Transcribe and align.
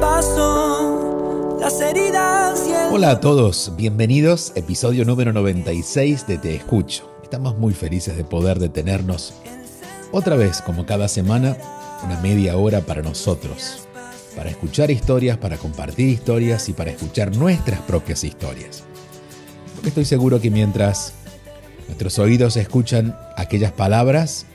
Pasó, 0.00 1.58
las 1.60 1.78
heridas 1.80 2.66
y. 2.66 2.72
Hola 2.92 3.10
a 3.10 3.20
todos, 3.20 3.72
bienvenidos, 3.76 4.52
episodio 4.54 5.04
número 5.04 5.32
96 5.34 6.26
de 6.26 6.38
Te 6.38 6.56
Escucho. 6.56 7.08
Estamos 7.22 7.58
muy 7.58 7.74
felices 7.74 8.16
de 8.16 8.24
poder 8.24 8.58
detenernos 8.58 9.34
otra 10.10 10.36
vez, 10.36 10.62
como 10.62 10.86
cada 10.86 11.06
semana, 11.06 11.56
una 12.02 12.18
media 12.20 12.56
hora 12.56 12.80
para 12.80 13.02
nosotros, 13.02 13.86
para 14.34 14.48
escuchar 14.48 14.90
historias, 14.90 15.36
para 15.36 15.58
compartir 15.58 16.08
historias 16.08 16.68
y 16.70 16.72
para 16.72 16.90
escuchar 16.90 17.36
nuestras 17.36 17.80
propias 17.80 18.24
historias. 18.24 18.82
Porque 19.74 19.90
estoy 19.90 20.06
seguro 20.06 20.40
que 20.40 20.50
mientras 20.50 21.12
nuestros 21.88 22.18
oídos 22.18 22.56
escuchan 22.56 23.16
aquellas 23.36 23.72
palabras, 23.72 24.46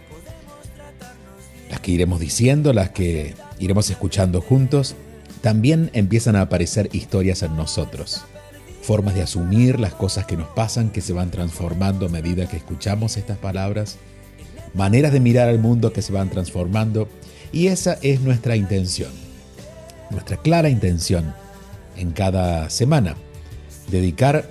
las 1.69 1.79
que 1.81 1.91
iremos 1.91 2.19
diciendo, 2.19 2.73
las 2.73 2.89
que 2.89 3.35
iremos 3.59 3.89
escuchando 3.91 4.41
juntos, 4.41 4.95
también 5.45 5.91
empiezan 5.93 6.35
a 6.35 6.41
aparecer 6.41 6.89
historias 6.91 7.43
en 7.43 7.55
nosotros. 7.55 8.23
Formas 8.81 9.13
de 9.13 9.21
asumir 9.21 9.79
las 9.79 9.93
cosas 9.93 10.25
que 10.25 10.35
nos 10.35 10.47
pasan, 10.47 10.89
que 10.89 11.01
se 11.01 11.13
van 11.13 11.29
transformando 11.29 12.07
a 12.07 12.09
medida 12.09 12.49
que 12.49 12.57
escuchamos 12.57 13.15
estas 13.15 13.37
palabras. 13.37 13.97
Maneras 14.73 15.13
de 15.13 15.19
mirar 15.19 15.47
al 15.47 15.59
mundo 15.59 15.93
que 15.93 16.01
se 16.01 16.11
van 16.11 16.31
transformando. 16.31 17.07
Y 17.51 17.67
esa 17.67 17.99
es 18.01 18.21
nuestra 18.21 18.55
intención. 18.55 19.11
Nuestra 20.09 20.37
clara 20.37 20.67
intención 20.67 21.35
en 21.95 22.09
cada 22.09 22.71
semana. 22.71 23.15
Dedicar 23.91 24.49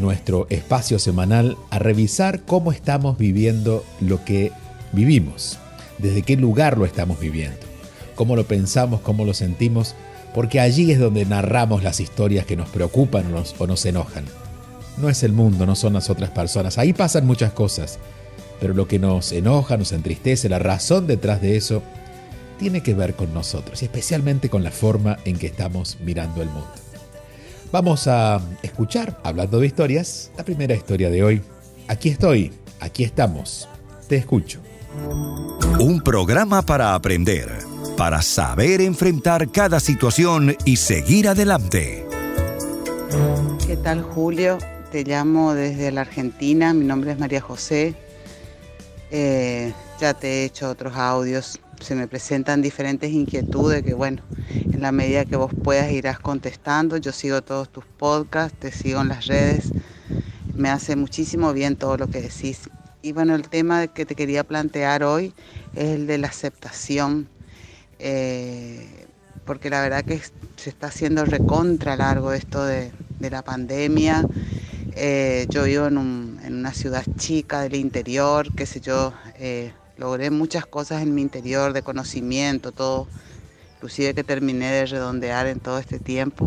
nuestro 0.00 0.48
espacio 0.50 0.98
semanal 0.98 1.56
a 1.70 1.78
revisar 1.78 2.40
cómo 2.40 2.72
estamos 2.72 3.16
viviendo 3.16 3.84
lo 4.00 4.24
que 4.24 4.50
vivimos 4.92 5.60
desde 5.98 6.22
qué 6.22 6.36
lugar 6.36 6.78
lo 6.78 6.84
estamos 6.84 7.20
viviendo, 7.20 7.60
cómo 8.14 8.36
lo 8.36 8.46
pensamos, 8.46 9.00
cómo 9.00 9.24
lo 9.24 9.34
sentimos, 9.34 9.94
porque 10.34 10.60
allí 10.60 10.90
es 10.90 10.98
donde 10.98 11.24
narramos 11.24 11.82
las 11.82 12.00
historias 12.00 12.44
que 12.44 12.56
nos 12.56 12.68
preocupan 12.68 13.26
o 13.32 13.66
nos, 13.66 13.86
enojan. 13.86 14.24
No 14.98 15.08
es 15.08 15.22
el 15.22 15.32
mundo, 15.32 15.66
no 15.66 15.76
son 15.76 15.94
las 15.94 16.10
otras 16.10 16.30
personas, 16.30 16.78
ahí 16.78 16.92
pasan 16.92 17.26
muchas 17.26 17.52
cosas, 17.52 17.98
pero 18.60 18.74
lo 18.74 18.88
que 18.88 18.98
nos 18.98 19.32
enoja, 19.32 19.76
nos 19.76 19.92
entristece, 19.92 20.48
la 20.48 20.58
razón 20.58 21.06
detrás 21.06 21.40
de 21.40 21.56
eso, 21.56 21.82
tiene 22.58 22.82
que 22.82 22.94
ver 22.94 23.14
con 23.14 23.34
nosotros 23.34 23.82
y 23.82 23.86
especialmente 23.86 24.48
con 24.48 24.62
la 24.62 24.70
forma 24.70 25.18
en 25.24 25.38
que 25.38 25.46
estamos 25.46 25.98
mirando 26.04 26.42
el 26.42 26.48
mundo. 26.48 26.70
Vamos 27.72 28.06
a 28.06 28.40
escuchar, 28.62 29.18
hablando 29.24 29.58
de 29.58 29.66
historias, 29.66 30.30
la 30.36 30.44
primera 30.44 30.74
historia 30.74 31.10
de 31.10 31.24
hoy. 31.24 31.42
Aquí 31.88 32.08
estoy, 32.08 32.52
aquí 32.80 33.02
estamos, 33.02 33.68
te 34.08 34.16
escucho. 34.16 34.60
Un 35.80 36.00
programa 36.00 36.62
para 36.62 36.94
aprender, 36.94 37.48
para 37.96 38.22
saber 38.22 38.80
enfrentar 38.80 39.50
cada 39.50 39.80
situación 39.80 40.56
y 40.64 40.76
seguir 40.76 41.28
adelante. 41.28 42.06
¿Qué 43.66 43.76
tal 43.76 44.02
Julio? 44.02 44.58
Te 44.90 45.04
llamo 45.04 45.54
desde 45.54 45.90
la 45.92 46.02
Argentina, 46.02 46.72
mi 46.74 46.84
nombre 46.84 47.12
es 47.12 47.18
María 47.18 47.40
José. 47.40 47.94
Eh, 49.10 49.72
ya 50.00 50.14
te 50.14 50.28
he 50.28 50.44
hecho 50.44 50.70
otros 50.70 50.96
audios, 50.96 51.60
se 51.80 51.94
me 51.94 52.08
presentan 52.08 52.62
diferentes 52.62 53.10
inquietudes 53.10 53.82
que 53.82 53.94
bueno, 53.94 54.22
en 54.50 54.80
la 54.80 54.90
medida 54.90 55.24
que 55.24 55.36
vos 55.36 55.52
puedas 55.62 55.90
irás 55.92 56.18
contestando. 56.18 56.96
Yo 56.96 57.12
sigo 57.12 57.42
todos 57.42 57.70
tus 57.70 57.84
podcasts, 57.84 58.58
te 58.58 58.72
sigo 58.72 59.00
en 59.00 59.08
las 59.08 59.26
redes, 59.26 59.70
me 60.54 60.70
hace 60.70 60.96
muchísimo 60.96 61.52
bien 61.52 61.76
todo 61.76 61.96
lo 61.96 62.08
que 62.08 62.22
decís. 62.22 62.68
Y 63.02 63.12
bueno, 63.12 63.34
el 63.34 63.48
tema 63.48 63.86
que 63.86 64.06
te 64.06 64.14
quería 64.14 64.44
plantear 64.44 65.04
hoy 65.04 65.34
es 65.74 65.90
el 65.90 66.06
de 66.06 66.18
la 66.18 66.28
aceptación, 66.28 67.28
eh, 68.06 69.06
porque 69.46 69.70
la 69.70 69.80
verdad 69.80 70.04
que 70.04 70.20
se 70.56 70.68
está 70.68 70.88
haciendo 70.88 71.24
recontra 71.24 71.96
largo 71.96 72.34
esto 72.34 72.62
de, 72.62 72.92
la 73.18 73.40
pandemia. 73.40 74.26
Eh, 74.94 75.46
yo 75.48 75.64
vivo 75.64 75.86
en, 75.86 75.96
un, 75.96 76.38
en, 76.44 76.54
una 76.54 76.74
ciudad 76.74 77.02
chica 77.16 77.62
del 77.62 77.76
interior, 77.76 78.54
qué 78.54 78.66
sé 78.66 78.80
yo, 78.80 79.14
eh, 79.38 79.72
logré 79.96 80.30
muchas 80.30 80.66
cosas 80.66 81.02
en 81.02 81.14
mi 81.14 81.22
interior 81.22 81.72
de 81.72 81.80
conocimiento, 81.80 82.72
todo, 82.72 83.08
inclusive 83.76 84.12
que 84.12 84.22
terminé 84.22 84.70
de 84.70 84.84
redondear 84.84 85.46
en 85.46 85.60
todo 85.60 85.78
este 85.78 85.98
tiempo. 85.98 86.46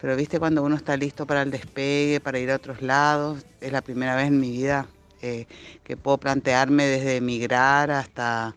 Pero 0.00 0.16
viste 0.16 0.38
cuando 0.38 0.62
uno 0.62 0.76
está 0.76 0.96
listo 0.96 1.26
para 1.26 1.42
el 1.42 1.50
despegue, 1.50 2.18
para 2.20 2.38
ir 2.38 2.50
a 2.50 2.56
otros 2.56 2.80
lados, 2.80 3.44
es 3.60 3.72
la 3.72 3.82
primera 3.82 4.16
vez 4.16 4.28
en 4.28 4.40
mi 4.40 4.50
vida 4.50 4.86
que 5.20 5.46
puedo 6.02 6.18
plantearme 6.18 6.86
desde 6.86 7.18
emigrar 7.18 7.92
hasta 7.92 8.56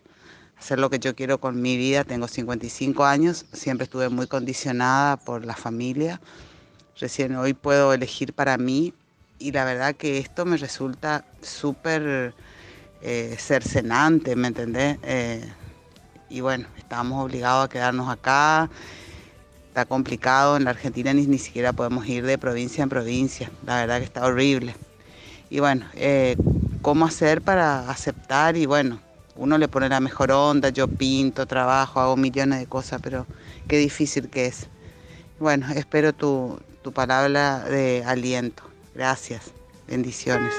hacer 0.58 0.80
lo 0.80 0.90
que 0.90 1.00
yo 1.00 1.16
quiero 1.16 1.40
con 1.40 1.62
mi 1.62 1.78
vida. 1.78 2.04
Tengo 2.04 2.28
55 2.28 3.06
años, 3.06 3.46
siempre 3.54 3.86
estuve 3.86 4.10
muy 4.10 4.28
condicionada 4.28 5.18
por 5.18 5.46
la 5.46 5.56
familia. 5.56 6.22
Recién 7.00 7.36
hoy 7.36 7.54
puedo 7.54 7.94
elegir 7.94 8.34
para 8.34 8.58
mí 8.58 8.94
y 9.38 9.52
la 9.52 9.66
verdad 9.66 9.96
que 9.96 10.18
esto 10.18 10.46
me 10.46 10.58
resulta 10.58 11.26
súper 11.42 12.34
eh, 13.02 13.36
cercenante, 13.38 14.36
¿me 14.36 14.48
entendés? 14.48 14.98
Eh, 15.04 15.46
y 16.30 16.42
bueno, 16.42 16.68
estamos 16.78 17.24
obligados 17.24 17.66
a 17.66 17.70
quedarnos 17.70 18.10
acá. 18.10 18.70
Está 19.68 19.86
complicado, 19.86 20.56
en 20.56 20.64
la 20.64 20.70
Argentina 20.70 21.14
ni, 21.14 21.28
ni 21.28 21.38
siquiera 21.38 21.74
podemos 21.74 22.08
ir 22.08 22.26
de 22.26 22.38
provincia 22.38 22.82
en 22.82 22.90
provincia. 22.90 23.52
La 23.66 23.76
verdad 23.82 24.00
que 24.00 24.06
está 24.06 24.26
horrible. 24.26 24.76
Y 25.50 25.60
bueno, 25.60 25.86
eh, 25.96 26.38
cómo 26.82 27.06
hacer 27.06 27.42
para 27.42 27.90
aceptar 27.90 28.56
y 28.56 28.66
bueno, 28.66 29.00
uno 29.36 29.58
le 29.58 29.68
pone 29.68 29.90
la 29.90 30.00
mejor 30.00 30.32
onda, 30.32 30.70
yo 30.70 30.88
pinto, 30.88 31.46
trabajo, 31.46 32.00
hago 32.00 32.18
millones 32.18 32.60
de 32.60 32.68
cosas, 32.68 33.02
pero 33.04 33.26
qué 33.68 33.78
difícil 33.78 34.30
que 34.30 34.46
es. 34.46 34.68
Bueno, 35.40 35.68
espero 35.76 36.14
tu, 36.14 36.58
tu 36.82 36.94
palabra 36.94 37.60
de 37.60 38.04
aliento. 38.06 38.64
Gracias. 38.94 39.52
Bendiciones. 39.88 40.54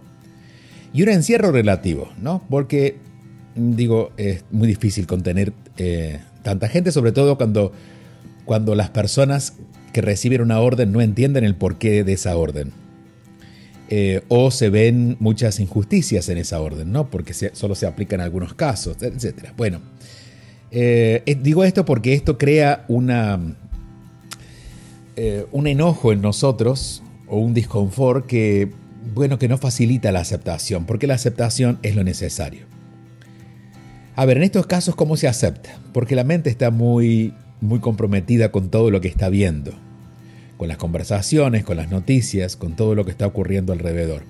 Y 0.92 1.02
un 1.02 1.08
encierro 1.08 1.52
relativo, 1.52 2.08
¿no? 2.20 2.42
Porque, 2.50 2.96
digo, 3.54 4.10
es 4.16 4.44
muy 4.50 4.66
difícil 4.66 5.06
contener 5.06 5.52
eh, 5.78 6.18
tanta 6.42 6.68
gente, 6.68 6.90
sobre 6.90 7.12
todo 7.12 7.36
cuando, 7.36 7.70
cuando 8.44 8.74
las 8.74 8.90
personas 8.90 9.54
que 9.92 10.00
reciben 10.00 10.40
una 10.40 10.58
orden 10.58 10.90
no 10.90 11.00
entienden 11.00 11.44
el 11.44 11.54
porqué 11.54 12.02
de 12.02 12.14
esa 12.14 12.36
orden. 12.36 12.72
Eh, 13.88 14.22
o 14.26 14.50
se 14.50 14.68
ven 14.68 15.16
muchas 15.20 15.60
injusticias 15.60 16.28
en 16.28 16.38
esa 16.38 16.60
orden, 16.60 16.90
¿no? 16.90 17.08
Porque 17.08 17.34
solo 17.34 17.76
se 17.76 17.86
aplican 17.86 18.20
algunos 18.20 18.52
casos, 18.54 18.96
etc. 19.00 19.50
Bueno, 19.56 19.80
eh, 20.72 21.38
digo 21.40 21.62
esto 21.62 21.84
porque 21.84 22.14
esto 22.14 22.36
crea 22.36 22.84
una, 22.88 23.54
eh, 25.16 25.46
un 25.52 25.66
enojo 25.66 26.12
en 26.12 26.20
nosotros 26.20 27.02
o 27.26 27.38
un 27.38 27.54
disconfort 27.54 28.26
que 28.26 28.70
bueno, 29.14 29.38
que 29.38 29.48
no 29.48 29.58
facilita 29.58 30.12
la 30.12 30.20
aceptación, 30.20 30.84
porque 30.84 31.06
la 31.06 31.14
aceptación 31.14 31.78
es 31.82 31.94
lo 31.94 32.04
necesario. 32.04 32.66
A 34.14 34.24
ver, 34.24 34.38
en 34.38 34.42
estos 34.42 34.66
casos, 34.66 34.96
¿cómo 34.96 35.16
se 35.16 35.28
acepta? 35.28 35.78
Porque 35.92 36.16
la 36.16 36.24
mente 36.24 36.50
está 36.50 36.70
muy, 36.70 37.34
muy 37.60 37.80
comprometida 37.80 38.50
con 38.50 38.70
todo 38.70 38.90
lo 38.90 39.00
que 39.00 39.08
está 39.08 39.28
viendo, 39.28 39.72
con 40.56 40.68
las 40.68 40.78
conversaciones, 40.78 41.64
con 41.64 41.76
las 41.76 41.90
noticias, 41.90 42.56
con 42.56 42.76
todo 42.76 42.94
lo 42.94 43.04
que 43.04 43.10
está 43.10 43.26
ocurriendo 43.26 43.72
alrededor. 43.72 44.22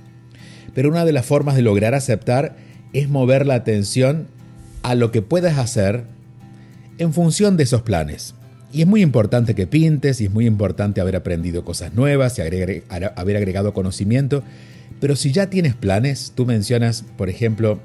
Pero 0.75 0.89
una 0.89 1.05
de 1.05 1.13
las 1.13 1.25
formas 1.25 1.57
de 1.57 1.63
lograr 1.63 1.95
aceptar 1.95 2.57
es 2.93 3.09
mover 3.09 3.47
la 3.47 3.55
atención 3.55 4.27
a 4.83 4.95
lo 4.95 5.11
que 5.11 5.23
puedas 5.23 5.59
hacer 5.59 6.05
en 6.99 7.13
función 7.13 7.57
de 7.57 7.65
esos 7.65 7.83
planes. 7.83 8.35
Y 8.77 8.83
es 8.83 8.87
muy 8.87 9.01
importante 9.01 9.55
que 9.55 9.67
pintes 9.67 10.21
y 10.21 10.27
es 10.27 10.31
muy 10.31 10.45
importante 10.45 11.01
haber 11.01 11.17
aprendido 11.17 11.65
cosas 11.65 11.95
nuevas 11.95 12.39
y 12.39 12.43
haber 12.43 12.83
agregado 12.91 13.73
conocimiento. 13.73 14.43
Pero 15.01 15.17
si 15.17 15.33
ya 15.33 15.49
tienes 15.49 15.75
planes, 15.75 16.35
tú 16.35 16.45
mencionas, 16.45 17.03
por 17.17 17.31
ejemplo, 17.31 17.81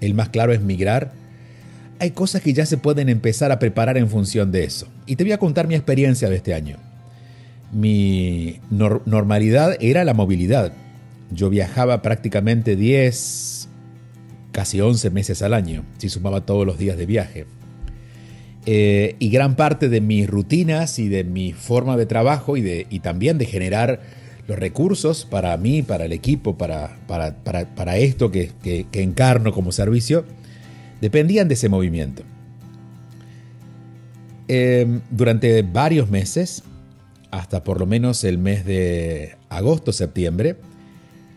el 0.00 0.14
más 0.14 0.28
claro 0.28 0.52
es 0.52 0.60
migrar, 0.60 1.10
hay 1.98 2.12
cosas 2.12 2.42
que 2.42 2.52
ya 2.52 2.64
se 2.64 2.76
pueden 2.76 3.08
empezar 3.08 3.50
a 3.50 3.58
preparar 3.58 3.98
en 3.98 4.08
función 4.08 4.52
de 4.52 4.62
eso. 4.62 4.86
Y 5.04 5.16
te 5.16 5.24
voy 5.24 5.32
a 5.32 5.38
contar 5.38 5.66
mi 5.66 5.74
experiencia 5.74 6.30
de 6.30 6.36
este 6.36 6.54
año. 6.54 6.76
Mi 7.72 8.60
normalidad 8.70 9.78
era 9.80 10.04
la 10.04 10.14
movilidad. 10.14 10.72
Yo 11.32 11.50
viajaba 11.50 12.02
prácticamente 12.02 12.76
10, 12.76 13.68
casi 14.52 14.80
11 14.80 15.10
meses 15.10 15.42
al 15.42 15.54
año, 15.54 15.82
si 15.96 16.08
sumaba 16.08 16.46
todos 16.46 16.64
los 16.64 16.78
días 16.78 16.96
de 16.96 17.06
viaje. 17.06 17.46
Eh, 18.70 19.16
y 19.18 19.30
gran 19.30 19.56
parte 19.56 19.88
de 19.88 20.02
mis 20.02 20.28
rutinas 20.28 20.98
y 20.98 21.08
de 21.08 21.24
mi 21.24 21.54
forma 21.54 21.96
de 21.96 22.04
trabajo 22.04 22.58
y, 22.58 22.60
de, 22.60 22.86
y 22.90 23.00
también 23.00 23.38
de 23.38 23.46
generar 23.46 24.00
los 24.46 24.58
recursos 24.58 25.24
para 25.24 25.56
mí, 25.56 25.80
para 25.82 26.04
el 26.04 26.12
equipo, 26.12 26.58
para, 26.58 26.98
para, 27.06 27.96
esto 27.96 28.30
que, 28.30 28.52
encarno 28.92 29.52
como 29.52 29.72
servicio, 29.72 30.26
dependían 31.00 31.48
de 31.48 31.54
ese 31.54 31.70
movimiento. 31.70 32.24
Em, 34.48 35.00
durante 35.10 35.62
varios 35.62 36.10
meses, 36.10 36.62
hasta 37.30 37.64
por 37.64 37.80
lo 37.80 37.86
menos 37.86 38.22
el 38.22 38.36
mes 38.36 38.66
de 38.66 39.38
agosto, 39.48 39.92
septiembre, 39.92 40.56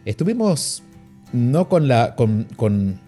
estuvimos 0.04 0.84
no 1.32 1.70
con 1.70 1.88
la, 1.88 2.14
con, 2.18 3.00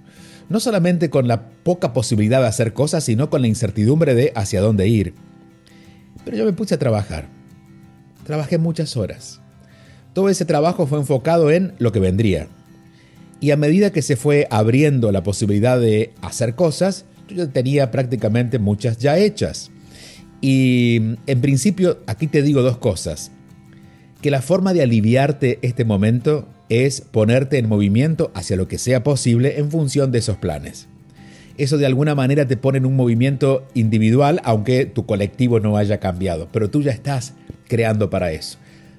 no 0.47 0.59
solamente 0.61 1.09
con 1.09 1.27
la 1.27 1.49
poca 1.63 1.93
posibilidad 1.93 2.41
de 2.41 2.47
hacer 2.47 2.73
cosas, 2.73 3.03
sino 3.03 3.29
con 3.29 3.41
la 3.41 3.47
incertidumbre 3.47 4.15
de 4.15 4.31
hacia 4.35 4.61
dónde 4.61 4.87
ir. 4.87 5.13
Pero 6.25 6.37
yo 6.37 6.45
me 6.45 6.53
puse 6.53 6.75
a 6.75 6.79
trabajar. 6.79 7.27
Trabajé 8.25 8.57
muchas 8.57 8.95
horas. 8.95 9.41
Todo 10.13 10.29
ese 10.29 10.45
trabajo 10.45 10.85
fue 10.85 10.99
enfocado 10.99 11.51
en 11.51 11.73
lo 11.79 11.91
que 11.91 11.99
vendría. 11.99 12.47
Y 13.39 13.51
a 13.51 13.57
medida 13.57 13.91
que 13.91 14.01
se 14.01 14.15
fue 14.15 14.47
abriendo 14.51 15.11
la 15.11 15.23
posibilidad 15.23 15.79
de 15.79 16.13
hacer 16.21 16.55
cosas, 16.55 17.05
yo 17.27 17.49
tenía 17.49 17.91
prácticamente 17.91 18.59
muchas 18.59 18.97
ya 18.99 19.17
hechas. 19.17 19.71
Y 20.39 21.17
en 21.25 21.41
principio, 21.41 21.99
aquí 22.05 22.27
te 22.27 22.41
digo 22.41 22.61
dos 22.61 22.77
cosas. 22.77 23.31
Que 24.21 24.31
la 24.31 24.41
forma 24.41 24.73
de 24.73 24.83
aliviarte 24.83 25.59
este 25.61 25.83
momento 25.83 26.47
es 26.69 27.01
ponerte 27.01 27.57
en 27.57 27.67
movimiento 27.67 28.31
hacia 28.33 28.55
lo 28.55 28.67
que 28.67 28.77
sea 28.77 29.03
posible 29.03 29.59
en 29.59 29.69
función 29.69 30.11
de 30.11 30.19
esos 30.19 30.37
planes. 30.37 30.87
Eso 31.57 31.77
de 31.77 31.85
alguna 31.85 32.15
manera 32.15 32.47
te 32.47 32.57
pone 32.57 32.79
en 32.79 32.85
un 32.85 32.95
movimiento 32.95 33.67
individual, 33.73 34.41
aunque 34.43 34.85
tu 34.85 35.05
colectivo 35.05 35.59
no 35.59 35.77
haya 35.77 35.99
cambiado, 35.99 36.49
pero 36.51 36.69
tú 36.69 36.81
ya 36.81 36.91
estás 36.91 37.33
creando 37.67 38.09
para 38.09 38.31
eso. 38.31 38.57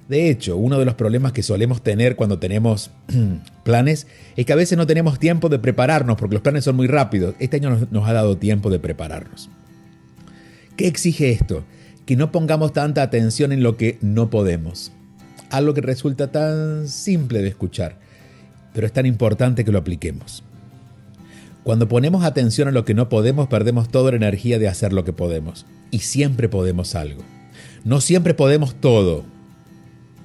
De 0.09 0.29
hecho, 0.29 0.57
uno 0.57 0.79
de 0.79 0.85
los 0.85 0.95
problemas 0.95 1.33
que 1.33 1.43
solemos 1.43 1.83
tener 1.83 2.15
cuando 2.15 2.39
tenemos 2.39 2.91
planes 3.65 4.07
es 4.37 4.47
que 4.47 4.53
a 4.53 4.57
veces 4.57 4.77
no 4.77 4.87
tenemos 4.87 5.19
tiempo 5.19 5.49
de 5.49 5.59
prepararnos 5.59 6.17
porque 6.17 6.35
los 6.35 6.43
planes 6.43 6.65
son 6.65 6.77
muy 6.77 6.87
rápidos. 6.87 7.35
Este 7.39 7.57
año 7.57 7.89
nos, 7.91 8.09
ha 8.09 8.13
dado 8.13 8.37
tiempo 8.37 8.71
de 8.71 8.79
prepararnos. 8.79 9.49
¿Qué 10.77 10.87
exige 10.87 11.31
esto? 11.31 11.65
Que 12.05 12.17
no 12.17 12.33
pongamos 12.33 12.73
tanta 12.73 13.03
atención 13.03 13.53
en 13.53 13.63
lo 13.63 13.77
que 13.77 13.99
no 14.03 14.29
podemos 14.29 14.93
algo 15.55 15.75
que 15.75 15.81
resulta 15.81 16.31
tan 16.31 16.89
simple 16.89 17.43
de 17.43 17.49
escuchar, 17.49 17.97
pero 18.73 18.87
es 18.87 18.93
tan 18.93 19.07
importante 19.07 19.65
que 19.65 19.73
lo 19.73 19.79
apliquemos. 19.79 20.43
Cuando 21.65 21.89
ponemos 21.89 22.25
atención 22.25 22.69
a 22.69 22.73
lo 22.73 22.85
que 22.85 22.93
no 22.93 23.09
podemos, 23.09 23.49
perdemos 23.49 23.89
toda 23.89 24.11
la 24.11 24.19
energía 24.19 24.59
de 24.59 24.69
hacer 24.69 24.93
lo 24.93 25.05
que 25.05 25.15
podemos. 25.15 25.65
Y 25.91 26.01
siempre 26.01 26.51
podemos 26.51 26.95
algo. 26.95 27.23
No 27.85 28.03
siempre 28.03 28.35
podemos 28.35 28.75
todo, 28.75 29.25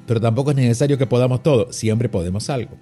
pero 0.05 0.19
tampoco 0.19 0.51
es 0.51 0.57
necesario 0.57 0.97
que 0.97 1.07
podamos 1.07 1.41
todo, 1.41 1.71
siempre 1.71 2.09
podemos 2.09 2.49
algo. 2.49 2.77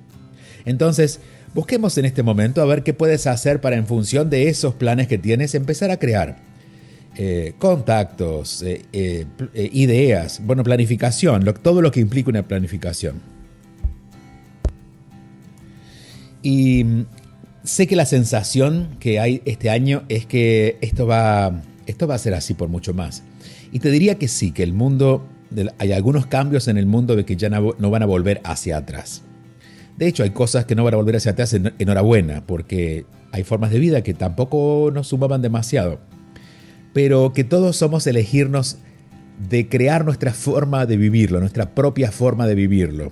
Entonces, 0.66 1.20
busquemos 1.54 1.98
en 2.00 2.06
este 2.06 2.24
momento 2.24 2.62
a 2.62 2.66
ver 2.66 2.84
qué 2.84 2.94
puedes 2.94 3.28
hacer 3.28 3.62
para 3.62 3.76
en 3.76 3.86
función 3.86 4.30
de 4.30 4.50
esos 4.50 4.74
planes 4.74 5.08
que 5.08 5.18
tienes 5.18 5.54
empezar 5.54 5.92
a 5.92 5.98
crear. 5.98 6.38
Eh, 7.16 7.54
contactos, 7.60 8.64
eh, 8.64 8.82
eh, 8.94 9.26
ideas, 9.74 10.40
bueno, 10.44 10.64
planificación, 10.64 11.44
todo 11.62 11.82
lo 11.82 11.92
que 11.92 12.00
implica 12.00 12.30
una 12.30 12.48
planificación. 12.48 13.22
Y 16.42 16.86
sé 17.68 17.88
que 17.88 17.96
la 17.96 18.06
sensación 18.06 18.90
que 19.00 19.20
hay 19.20 19.42
este 19.46 19.70
año 19.70 20.04
es 20.10 20.26
que 20.26 20.78
esto 20.82 21.06
va, 21.06 21.62
esto 21.86 22.08
va 22.08 22.16
a 22.16 22.18
ser 22.18 22.34
así 22.34 22.54
por 22.54 22.70
mucho 22.70 22.94
más. 22.94 23.24
Y 23.72 23.80
te 23.80 23.92
diría 23.92 24.16
que 24.16 24.28
sí, 24.28 24.52
que 24.52 24.64
el 24.64 24.74
mundo, 24.74 25.28
hay 25.78 25.92
algunos 25.92 26.26
cambios 26.26 26.68
en 26.68 26.78
el 26.78 26.86
mundo 26.86 27.16
de 27.16 27.26
que 27.26 27.36
ya 27.36 27.50
no, 27.50 27.74
van 27.92 28.04
a 28.04 28.06
volver 28.06 28.42
hacia 28.44 28.78
atrás. 28.78 29.24
De 29.98 30.08
hecho, 30.08 30.24
hay 30.24 30.30
cosas 30.30 30.66
que 30.66 30.76
no 30.76 30.84
van 30.84 30.94
a 30.94 30.98
volver 30.98 31.16
hacia 31.16 31.32
atrás, 31.32 31.54
enhorabuena, 31.54 32.46
porque 32.46 33.06
hay 33.32 33.44
formas 33.44 33.72
de 33.72 33.80
vida 33.80 34.02
que 34.02 34.14
tampoco 34.14 34.92
nos 34.94 35.08
sumaban 35.08 35.42
demasiado 35.42 36.00
pero 36.98 37.32
que 37.32 37.44
todos 37.44 37.78
somos 37.78 38.08
elegirnos 38.08 38.80
de 39.48 39.70
crear 39.70 40.04
nuestra 40.04 40.34
forma 40.34 40.88
de 40.88 40.98
vivirlo, 40.98 41.40
nuestra 41.40 41.76
propia 41.76 42.12
forma 42.12 42.48
de 42.48 42.56
vivirlo. 42.56 43.12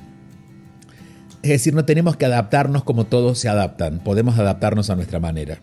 Es 1.45 1.51
decir, 1.51 1.75
no 1.75 1.85
tenemos 1.85 2.17
que 2.17 2.25
adaptarnos 2.25 2.83
como 2.83 3.05
todos 3.05 3.37
se 3.37 3.47
adaptan, 3.49 3.99
podemos 3.99 4.39
adaptarnos 4.39 4.89
a 4.89 4.95
nuestra 4.95 5.19
manera. 5.19 5.59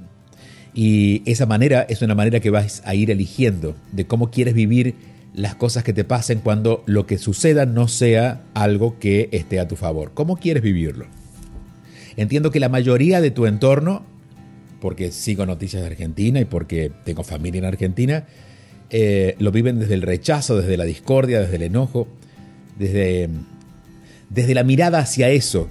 Y 0.75 1.29
esa 1.29 1.45
manera 1.45 1.85
es 1.89 2.03
una 2.03 2.15
manera 2.15 2.39
que 2.39 2.51
vas 2.51 2.85
a 2.87 2.95
ir 2.95 3.11
eligiendo 3.11 3.75
de 3.91 4.07
cómo 4.07 4.31
quieres 4.31 4.55
vivir 4.55 4.95
las 5.35 5.57
cosas 5.57 5.83
que 5.83 5.93
te 5.93 6.05
pasen 6.05 6.39
cuando 6.39 6.85
lo 6.87 7.05
que 7.05 7.19
suceda 7.19 7.67
no 7.67 7.89
sea 7.89 8.43
algo 8.55 9.01
que 9.01 9.29
esté 9.33 9.59
a 9.59 9.67
tu 9.67 9.75
favor. 9.75 10.13
¿Cómo 10.15 10.37
quieres 10.37 10.63
vivirlo? 10.63 11.07
Entiendo 12.17 12.53
que 12.53 12.61
la 12.61 12.69
mayoría 12.69 13.21
de 13.21 13.33
tu 13.33 13.47
entorno 13.47 14.05
porque 14.81 15.11
sigo 15.11 15.47
noticias 15.47 15.83
de 15.83 15.89
Argentina 15.89 16.39
y 16.39 16.45
porque 16.45 16.93
tengo 17.05 17.25
familia 17.25 17.59
en 17.59 17.65
Argentina, 17.65 18.25
eh, 18.91 19.35
lo 19.41 19.51
viven 19.51 19.81
desde 19.81 19.95
el 19.95 20.03
rechazo, 20.03 20.59
desde 20.59 20.77
la 20.77 20.85
discordia, 20.85 21.41
desde 21.41 21.57
el 21.57 21.63
enojo, 21.63 22.07
desde, 22.79 23.29
desde 24.33 24.55
la 24.55 24.65
mirada 24.65 24.99
hacia 24.99 25.29
eso. 25.29 25.69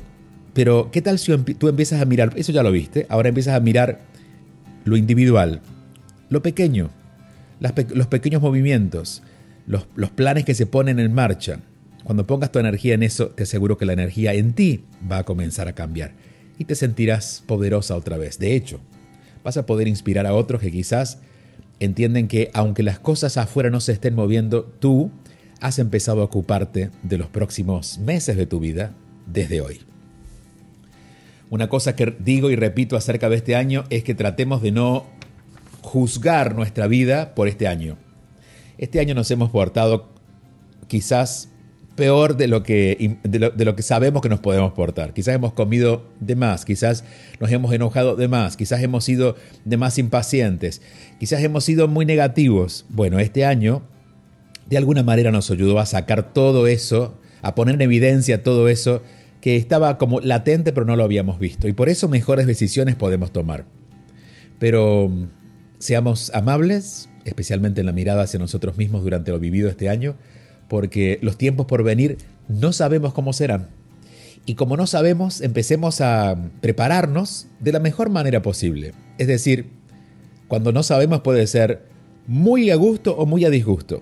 Pero, 0.54 0.90
¿qué 0.92 1.02
tal 1.02 1.18
si 1.18 1.36
tú 1.38 1.70
empiezas 1.70 2.02
a 2.02 2.06
mirar, 2.06 2.34
eso 2.36 2.52
ya 2.52 2.64
lo 2.64 2.72
viste, 2.72 3.06
ahora 3.10 3.30
empiezas 3.30 3.56
a 3.56 3.60
mirar 3.60 4.02
lo 4.84 4.98
individual, 4.98 5.62
lo 6.30 6.42
pequeño, 6.42 6.90
los 7.60 8.08
pequeños 8.08 8.42
movimientos, 8.42 9.24
los, 9.66 9.86
planes 10.12 10.44
que 10.44 10.54
se 10.54 10.66
ponen 10.66 11.00
en 11.00 11.14
marcha? 11.14 11.60
Cuando 12.04 12.28
pongas 12.28 12.52
tu 12.52 12.60
energía 12.60 12.96
en 12.96 13.04
eso, 13.04 13.28
te 13.28 13.44
aseguro 13.44 13.78
que 13.78 13.86
la 13.86 13.94
energía 13.94 14.34
en 14.34 14.54
ti 14.54 14.84
va 15.10 15.20
a 15.20 15.24
comenzar 15.24 15.68
a 15.68 15.74
cambiar 15.74 16.12
y 16.58 16.66
te 16.66 16.76
sentirás 16.76 17.44
poderosa 17.46 17.96
otra 17.96 18.18
vez. 18.18 18.40
De 18.40 18.56
hecho, 18.56 18.82
vas 19.44 19.56
a 19.58 19.66
poder 19.66 19.88
inspirar 19.88 20.26
a 20.26 20.34
otros 20.34 20.62
que 20.62 20.72
quizás 20.72 21.20
entienden 21.80 22.28
que 22.28 22.50
aunque 22.54 22.84
las 22.84 23.00
cosas 23.00 23.38
afuera 23.38 23.70
no 23.70 23.80
se 23.80 23.94
estén 23.94 24.16
moviendo, 24.16 24.64
tú 24.64 25.12
has 25.62 25.80
empezado 25.80 26.22
a 26.22 26.26
ocuparte 26.26 26.90
de 27.04 27.18
los 27.18 27.28
próximos 27.28 28.00
meses 28.00 28.36
de 28.36 28.48
tu 28.48 28.60
vida 28.60 28.94
desde 29.28 29.62
hoy. 29.62 29.80
Una 31.50 31.70
cosa 31.70 31.96
que 31.96 32.16
digo 32.20 32.50
y 32.50 32.56
repito 32.56 32.98
acerca 32.98 33.30
de 33.30 33.38
este 33.38 33.56
año 33.56 33.86
es 33.90 34.04
que 34.04 34.16
tratemos 34.16 34.62
de 34.62 34.72
no 34.72 35.06
juzgar 35.82 36.56
nuestra 36.56 36.88
vida 36.88 37.36
por 37.36 37.48
este 37.48 37.68
año. 37.68 37.98
Este 38.78 39.00
año 39.00 39.14
nos 39.14 39.30
hemos 39.32 39.52
portado 39.52 40.10
quizás 40.88 41.50
peor 41.96 42.38
de 42.38 42.48
lo, 42.48 42.64
que, 42.64 43.18
de 43.24 43.66
lo, 43.66 43.76
que 43.76 43.84
sabemos 43.84 44.22
que 44.24 44.30
nos 44.30 44.40
podemos 44.40 44.72
portar. 44.72 45.14
Quizás 45.14 45.36
hemos 45.36 45.54
comido 45.54 46.06
de 46.20 46.36
más, 46.36 46.66
quizás 46.66 47.04
nos 47.40 47.52
hemos 47.52 47.72
enojado 47.74 48.16
de 48.16 48.28
más, 48.28 48.58
quizás 48.58 48.82
hemos 48.82 49.04
sido 49.04 49.36
de 49.66 49.78
más 49.78 49.98
impacientes, 50.00 50.82
quizás 51.20 51.44
hemos 51.44 51.64
sido 51.66 51.88
muy 51.88 52.06
negativos. 52.06 52.86
Bueno, 52.90 53.20
este 53.20 53.46
año 53.46 53.84
de 54.72 54.78
alguna 54.78 55.04
manera 55.04 55.32
nos 55.32 55.52
ayudó 55.52 55.78
a 55.80 55.86
sacar 55.86 56.34
todo 56.34 56.66
eso, 56.66 57.20
a 57.44 57.54
poner 57.54 57.76
en 57.76 57.82
evidencia 57.82 58.42
todo 58.42 58.70
eso 58.70 59.04
que 59.42 59.58
estaba 59.58 59.98
como 59.98 60.22
latente 60.22 60.72
pero 60.72 60.86
no 60.86 60.96
lo 60.96 61.04
habíamos 61.04 61.38
visto. 61.38 61.68
Y 61.68 61.74
por 61.74 61.90
eso 61.90 62.08
mejores 62.08 62.48
decisiones 62.48 62.96
podemos 62.96 63.32
tomar. 63.32 63.66
Pero 64.58 65.10
mm, 65.10 65.26
seamos 65.78 66.32
amables, 66.34 67.10
especialmente 67.26 67.82
en 67.82 67.88
la 67.88 67.92
mirada 67.92 68.24
hacia 68.24 68.40
nosotros 68.40 68.78
mismos 68.78 69.04
durante 69.04 69.32
lo 69.32 69.40
vivido 69.40 69.70
este 69.70 69.90
año 69.90 70.16
porque 70.72 71.20
los 71.22 71.38
tiempos 71.38 71.66
por 71.66 71.84
venir 71.84 72.18
no 72.48 72.72
sabemos 72.72 73.12
cómo 73.14 73.34
serán. 73.34 73.68
Y 74.46 74.56
como 74.56 74.78
no 74.78 74.88
sabemos, 74.88 75.42
empecemos 75.42 76.00
a 76.00 76.38
prepararnos 76.62 77.48
de 77.60 77.74
la 77.74 77.82
mejor 77.82 78.10
manera 78.10 78.42
posible. 78.42 78.94
Es 79.18 79.28
decir, 79.28 79.70
cuando 80.48 80.72
no 80.72 80.82
sabemos 80.82 81.22
puede 81.22 81.46
ser 81.46 81.82
muy 82.26 82.72
a 82.72 82.76
gusto 82.78 83.18
o 83.18 83.26
muy 83.26 83.44
a 83.44 83.50
disgusto. 83.50 84.02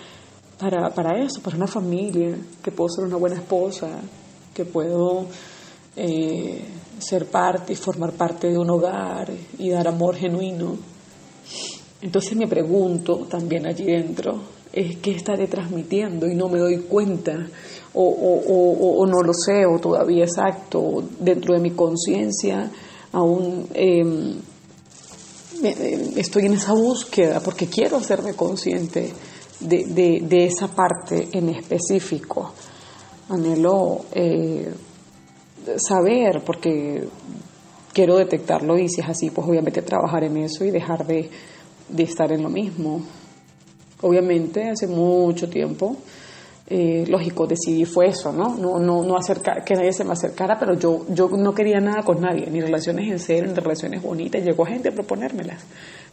para, 0.58 0.90
para 0.90 1.18
eso, 1.20 1.42
para 1.42 1.56
una 1.56 1.66
familia, 1.66 2.37
que 2.62 2.70
puedo 2.70 2.88
ser 2.88 3.06
una 3.06 3.16
buena 3.16 3.37
esposa, 3.37 3.88
que 4.54 4.64
puedo 4.64 5.26
eh, 5.96 6.62
ser 6.99 7.26
parte 7.26 7.72
y 7.72 7.76
formar 7.76 8.12
parte 8.12 8.49
de 8.49 8.58
un 8.58 8.70
hogar 8.70 9.30
y 9.58 9.70
dar 9.70 9.88
amor 9.88 10.14
genuino. 10.14 10.76
Entonces 12.00 12.37
me 12.37 12.46
pregunto 12.46 13.26
también 13.28 13.66
allí 13.66 13.84
dentro, 13.84 14.40
es 14.72 14.96
qué 14.96 15.12
estaré 15.12 15.46
transmitiendo 15.49 16.26
y 16.26 16.34
no 16.34 16.49
me 16.49 16.58
doy 16.58 16.78
cuenta 16.78 17.46
o, 17.94 19.06
no 19.06 19.22
lo 19.22 19.34
sé 19.34 19.66
o 19.66 19.78
todavía 19.78 20.25
exacto 20.25 21.04
dentro 21.20 21.54
de 21.54 21.61
mi 21.61 21.72
conciencia 21.72 22.70
aún 23.12 23.68
em, 23.75 24.34
estoy 25.62 26.47
en 26.47 26.54
esa 26.54 26.73
búsqueda 26.73 27.40
porque 27.40 27.66
quiero 27.66 27.97
hacerme 27.97 28.35
consciente 28.35 29.12
de, 29.61 30.45
esa 30.47 30.69
parte 30.69 31.28
en 31.33 31.50
específico 31.50 32.52
anhelo 33.28 34.04
eh, 34.12 34.73
saber, 35.76 36.42
porque 36.45 37.09
quiero 37.92 38.16
detectarlo 38.16 38.78
y 38.78 38.88
si 38.88 39.00
es 39.00 39.09
así, 39.09 39.31
pues 39.31 39.47
obviamente 39.47 39.83
trabajar 39.83 40.25
en 40.25 40.37
eso 40.38 40.64
y 40.64 40.71
dejar 40.71 41.07
de, 41.07 41.31
estar 41.99 42.33
en 42.33 42.42
lo 42.42 42.50
mismo. 42.50 43.02
Obviamente, 44.00 44.69
hace 44.69 44.87
mucho 44.87 45.49
tiempo, 45.49 45.97
eh, 46.75 47.05
lógico, 47.07 47.47
decidí 47.47 47.85
fue 47.85 48.07
eso, 48.07 48.33
¿no? 48.33 48.57
No, 48.57 48.79
no, 48.79 49.05
no 49.05 49.14
acercar, 49.14 49.62
que 49.62 49.75
nadie 49.75 49.93
se 49.93 50.05
me 50.05 50.12
acercara, 50.12 50.59
pero 50.59 50.73
yo, 50.73 51.05
yo 51.11 51.29
no 51.29 51.55
quería 51.55 51.81
nada 51.81 52.02
con 52.02 52.19
nadie, 52.19 52.47
ni 52.50 52.62
relaciones 52.62 53.11
en 53.11 53.19
serio, 53.19 53.52
ni 53.52 53.55
relaciones 53.55 54.00
bonitas. 54.00 54.43
Llegó 54.43 54.64
gente 54.64 54.88
a 54.88 54.93
proponérmelas, 54.93 55.62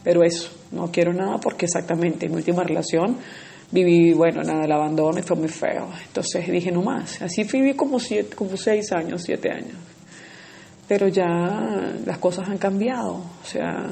pero 0.04 0.22
eso, 0.22 0.50
no 0.72 0.90
quiero 0.92 1.14
nada 1.14 1.38
porque 1.38 1.64
exactamente 1.64 2.28
mi 2.28 2.36
última 2.36 2.62
relación 2.62 3.16
viví, 3.70 4.12
bueno, 4.12 4.42
nada, 4.42 4.66
el 4.66 4.72
abandono 4.72 5.18
y 5.18 5.22
fue 5.22 5.38
muy 5.38 5.48
feo. 5.48 5.88
Entonces 6.06 6.46
dije, 6.46 6.70
no 6.70 6.82
más. 6.82 7.22
Así 7.22 7.44
viví 7.44 7.72
como, 7.72 7.98
siete, 7.98 8.36
como 8.36 8.58
seis 8.58 8.92
años, 8.92 9.22
siete 9.24 9.50
años. 9.50 9.78
Pero 10.86 11.08
ya 11.08 11.24
las 12.04 12.18
cosas 12.18 12.50
han 12.50 12.58
cambiado. 12.58 13.14
O 13.14 13.46
sea, 13.46 13.88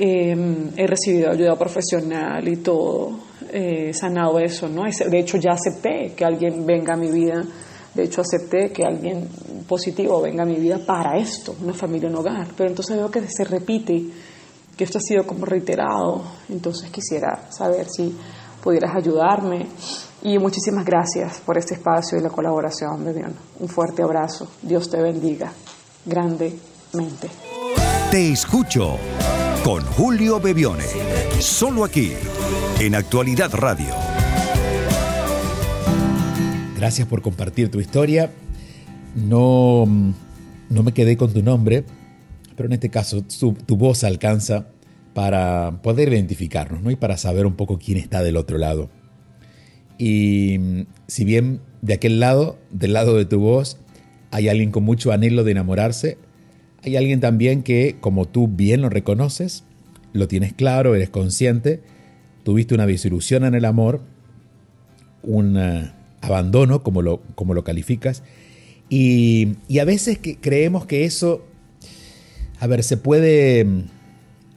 em, 0.00 0.70
he 0.74 0.86
recibido 0.86 1.32
ayuda 1.32 1.54
profesional 1.58 2.48
y 2.48 2.56
todo. 2.56 3.27
He 3.52 3.92
sanado 3.92 4.38
eso, 4.38 4.68
¿no? 4.68 4.82
De 4.84 5.18
hecho, 5.18 5.38
ya 5.38 5.52
acepté 5.52 6.14
que 6.16 6.24
alguien 6.24 6.66
venga 6.66 6.94
a 6.94 6.96
mi 6.96 7.10
vida. 7.10 7.44
De 7.94 8.04
hecho, 8.04 8.20
acepté 8.20 8.70
que 8.70 8.84
alguien 8.84 9.28
positivo 9.66 10.20
venga 10.20 10.42
a 10.42 10.46
mi 10.46 10.56
vida 10.56 10.78
para 10.84 11.18
esto, 11.18 11.54
una 11.62 11.74
familia, 11.74 12.08
un 12.08 12.16
hogar. 12.16 12.48
Pero 12.56 12.70
entonces 12.70 12.96
veo 12.96 13.10
que 13.10 13.26
se 13.28 13.44
repite 13.44 14.04
que 14.76 14.84
esto 14.84 14.98
ha 14.98 15.00
sido 15.00 15.26
como 15.26 15.44
reiterado, 15.44 16.22
entonces 16.48 16.90
quisiera 16.90 17.50
saber 17.50 17.88
si 17.90 18.16
pudieras 18.62 18.94
ayudarme. 18.96 19.66
Y 20.22 20.38
muchísimas 20.38 20.84
gracias 20.84 21.40
por 21.44 21.58
este 21.58 21.74
espacio 21.74 22.18
y 22.18 22.22
la 22.22 22.30
colaboración, 22.30 23.04
Bebión. 23.04 23.34
Un 23.60 23.68
fuerte 23.68 24.02
abrazo. 24.02 24.48
Dios 24.62 24.88
te 24.90 25.00
bendiga 25.00 25.52
grandemente. 26.04 27.28
Te 28.10 28.32
escucho 28.32 28.96
con 29.64 29.84
Julio 29.84 30.40
Bebione, 30.40 30.86
solo 31.40 31.84
aquí, 31.84 32.14
en 32.80 32.94
Actualidad 32.94 33.52
Radio. 33.54 33.92
Gracias 36.76 37.08
por 37.08 37.22
compartir 37.22 37.70
tu 37.70 37.80
historia. 37.80 38.30
No, 39.16 39.84
no 40.70 40.82
me 40.84 40.92
quedé 40.92 41.16
con 41.16 41.32
tu 41.32 41.42
nombre, 41.42 41.84
pero 42.56 42.68
en 42.68 42.74
este 42.74 42.88
caso 42.88 43.22
tu, 43.22 43.76
voz 43.76 44.04
alcanza 44.04 44.68
para 45.12 45.80
poder 45.82 46.12
identificarnos 46.12 46.80
¿no? 46.82 46.92
y 46.92 46.96
para 46.96 47.16
saber 47.16 47.46
un 47.46 47.54
poco 47.54 47.78
quién 47.78 47.98
está 47.98 48.22
del 48.22 48.36
otro 48.36 48.58
lado. 48.58 48.90
Y 49.98 50.86
si 51.08 51.24
bien 51.24 51.60
de 51.82 51.94
aquel 51.94 52.20
lado, 52.20 52.58
del 52.70 52.92
lado 52.92 53.16
de 53.16 53.24
tu 53.24 53.40
voz, 53.40 53.78
hay 54.30 54.48
alguien 54.48 54.70
con 54.70 54.84
mucho 54.84 55.10
anhelo 55.10 55.42
de 55.42 55.50
enamorarse, 55.50 56.16
hay 56.84 56.96
alguien 56.96 57.18
también 57.18 57.64
que, 57.64 57.96
como 58.00 58.26
tú 58.26 58.46
bien 58.46 58.82
lo 58.82 58.88
reconoces, 58.88 59.64
lo 60.12 60.28
tienes 60.28 60.52
claro, 60.52 60.94
eres 60.94 61.10
consciente, 61.10 61.82
tuviste 62.48 62.74
una 62.74 62.86
desilusión 62.86 63.44
en 63.44 63.54
el 63.54 63.66
amor, 63.66 64.00
una 65.22 65.94
abandono, 66.22 66.82
como 66.82 67.02
lo, 67.02 67.20
como 67.34 67.52
lo 67.52 67.62
calificas, 67.62 68.22
y, 68.88 69.58
a 69.78 69.84
veces 69.84 70.18
creemos 70.40 70.86
que 70.86 71.04
eso, 71.04 71.44
a 72.58 72.66
ver, 72.66 72.82
se 72.84 72.96
puede 72.96 73.66
mm, 73.66 73.82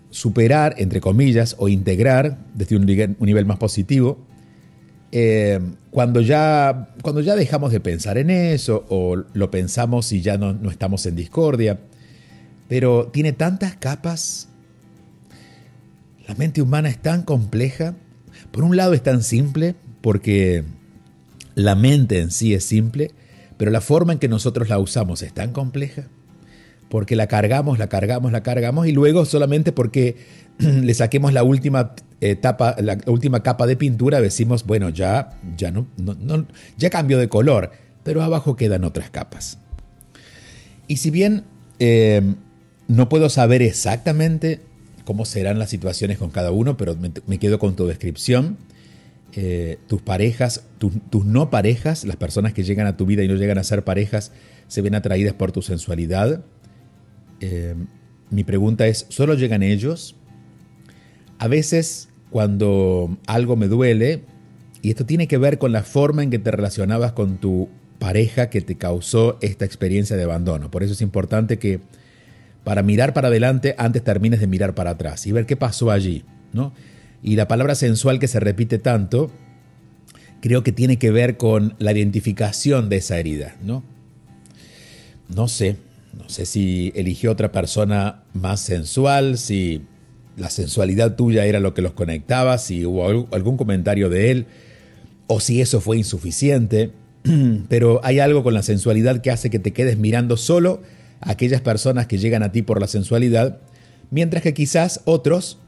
superar, 0.10 0.76
entre 0.78 1.02
comillas, 1.02 1.58
o 1.60 1.68
integrar 1.68 2.38
desde 2.54 2.78
un 2.78 2.86
nivel, 2.86 3.46
más 3.46 3.58
positivo, 3.58 4.20
eh, 5.12 5.60
cuando, 5.90 6.22
ya, 6.22 6.94
cuando 7.02 7.20
ya 7.20 7.36
dejamos 7.36 7.74
de 7.74 7.82
pensar 7.82 8.18
en 8.18 8.30
eso 8.30 8.86
o 8.88 9.18
lo 9.18 9.52
pensamos 9.52 10.14
y 10.14 10.22
ya 10.22 10.38
no, 10.38 10.54
no 10.54 10.72
estamos 10.72 11.06
en 11.08 11.18
discordia. 11.18 11.78
Pero 12.70 13.08
tiene 13.12 13.34
tantas 13.34 13.76
capas. 13.76 14.48
La 16.28 16.36
mente 16.36 16.62
humana 16.62 16.90
es 16.90 17.02
tan 17.02 17.24
compleja. 17.24 17.96
Por 18.52 18.64
un 18.64 18.76
lado 18.76 18.94
es 18.94 19.04
tan 19.04 19.24
simple 19.24 19.76
porque 20.02 20.64
la 21.56 21.76
mente 21.76 22.20
en 22.20 22.32
sí 22.32 22.54
es 22.54 22.64
simple, 22.64 23.12
pero 23.58 23.72
la 23.72 23.82
forma 23.82 24.14
en 24.14 24.20
que 24.20 24.28
nosotros 24.28 24.70
la 24.70 24.80
usamos 24.80 25.22
es 25.22 25.34
tan 25.34 25.52
compleja 25.52 26.08
porque 26.92 27.16
la 27.16 27.28
cargamos, 27.28 27.80
la 27.80 27.88
cargamos, 27.88 28.34
la 28.34 28.44
cargamos 28.44 28.86
y 28.86 28.92
luego 28.92 29.24
solamente 29.24 29.72
porque 29.72 30.18
le 30.60 30.94
saquemos 30.94 31.32
la 31.32 31.44
última 31.44 31.96
etapa, 32.20 32.76
la 32.80 32.98
última 33.08 33.42
capa 33.42 33.66
de 33.66 33.78
pintura, 33.78 34.20
decimos, 34.20 34.66
bueno, 34.66 34.90
ya, 34.90 35.40
ya 35.58 35.72
no, 35.72 35.88
ya 36.78 36.90
cambió 36.90 37.18
de 37.18 37.30
color, 37.30 37.72
pero 38.04 38.22
abajo 38.22 38.58
quedan 38.58 38.84
otras 38.84 39.10
capas. 39.10 39.58
Y 40.88 40.98
si 40.98 41.12
bien 41.12 41.46
eh, 41.80 42.36
no 42.90 43.08
puedo 43.08 43.30
saber 43.30 43.62
exactamente 43.62 44.60
cómo 45.12 45.26
serán 45.26 45.60
las 45.60 45.70
situaciones 45.70 46.18
con 46.18 46.30
cada 46.30 46.52
uno, 46.52 46.78
pero 46.78 46.96
me, 46.96 47.38
quedo 47.38 47.60
con 47.60 47.76
tu 47.76 47.86
descripción. 47.86 48.56
Eh, 49.34 49.78
tus 49.88 50.02
parejas, 50.02 50.64
tus 50.78 51.26
no 51.26 51.50
parejas, 51.50 52.06
las 52.06 52.16
personas 52.16 52.54
que 52.54 52.64
llegan 52.64 52.88
a 52.88 52.96
tu 52.96 53.06
vida 53.06 53.22
y 53.22 53.28
no 53.28 53.36
llegan 53.36 53.58
a 53.58 53.66
ser 53.66 53.84
parejas, 53.84 54.32
se 54.70 54.82
ven 54.82 54.96
atraídas 54.96 55.34
por 55.34 55.52
tu 55.52 55.62
sensualidad. 55.62 56.46
Eh, 57.42 57.76
mi 58.30 58.46
pregunta 58.46 58.88
es, 58.88 59.06
¿solo 59.10 59.34
llegan 59.34 59.64
ellos? 59.64 60.16
A 61.40 61.50
veces 61.50 62.08
cuando 62.30 63.18
algo 63.28 63.58
me 63.58 63.68
duele, 63.68 64.24
y 64.82 64.92
esto 64.92 65.06
tiene 65.06 65.28
que 65.28 65.38
ver 65.38 65.58
con 65.58 65.74
la 65.74 65.84
forma 65.84 66.24
en 66.24 66.30
que 66.30 66.40
te 66.40 66.52
relacionabas 66.52 67.12
con 67.12 67.36
tu 67.38 67.68
pareja 68.00 68.50
que 68.50 68.62
te 68.62 68.78
causó 68.78 69.38
esta 69.42 69.66
experiencia 69.66 70.16
de 70.16 70.24
abandono. 70.24 70.72
Por 70.72 70.84
eso 70.84 70.94
es 70.94 71.02
importante 71.02 71.60
que 71.60 71.82
para 72.64 72.84
mirar 72.84 73.14
para 73.14 73.30
adelante 73.30 73.76
antes 73.78 74.04
termines 74.04 74.40
de 74.40 74.48
mirar 74.48 74.76
para 74.76 74.92
atrás 74.92 75.26
y 75.26 75.32
ver 75.32 75.46
qué 75.46 75.56
pasó 75.56 75.92
allí, 75.92 76.24
¿no? 76.54 76.74
Y 77.24 77.36
la 77.36 77.48
palabra 77.48 77.76
sensual 77.76 78.20
que 78.20 78.28
se 78.28 78.40
repite 78.40 78.80
tanto, 78.80 79.32
creo 80.42 80.64
que 80.64 80.72
tiene 80.72 80.98
que 80.98 81.12
ver 81.12 81.38
con 81.38 81.76
la 81.80 81.92
identificación 81.92 82.90
de 82.90 82.98
esa 82.98 83.18
herida, 83.18 83.56
¿no? 83.64 83.84
No 85.30 85.48
sé, 85.48 85.78
no 86.18 86.28
sé 86.30 86.46
si 86.46 86.92
eligió 86.96 87.32
otra 87.32 87.52
persona 87.52 88.24
más 88.34 88.60
sensual, 88.60 89.38
si 89.38 89.84
la 90.38 90.50
sensualidad 90.50 91.16
tuya 91.16 91.46
era 91.46 91.60
lo 91.60 91.74
que 91.74 91.82
los 91.82 91.94
conectaba, 91.94 92.58
si 92.58 92.86
hubo 92.86 93.28
algún 93.32 93.58
comentario 93.58 94.10
de 94.10 94.32
él, 94.32 94.46
o 95.28 95.40
si 95.40 95.62
eso 95.62 95.80
fue 95.80 95.98
insuficiente, 95.98 96.92
pero 97.70 98.02
hay 98.04 98.20
algo 98.20 98.44
con 98.44 98.54
la 98.54 98.64
sensualidad 98.64 99.22
que 99.22 99.32
hace 99.32 99.50
que 99.50 99.60
te 99.60 99.72
quedes 99.72 99.98
mirando 99.98 100.38
solo 100.38 100.82
aquellas 101.22 101.62
personas 101.62 102.08
que 102.08 102.18
llegan 102.18 102.44
a 102.44 102.52
ti 102.52 102.62
por 102.62 102.82
la 102.82 102.88
sensualidad, 102.88 103.60
mientras 104.10 104.44
que 104.44 104.54
quizás 104.54 105.02
otros 105.06 105.60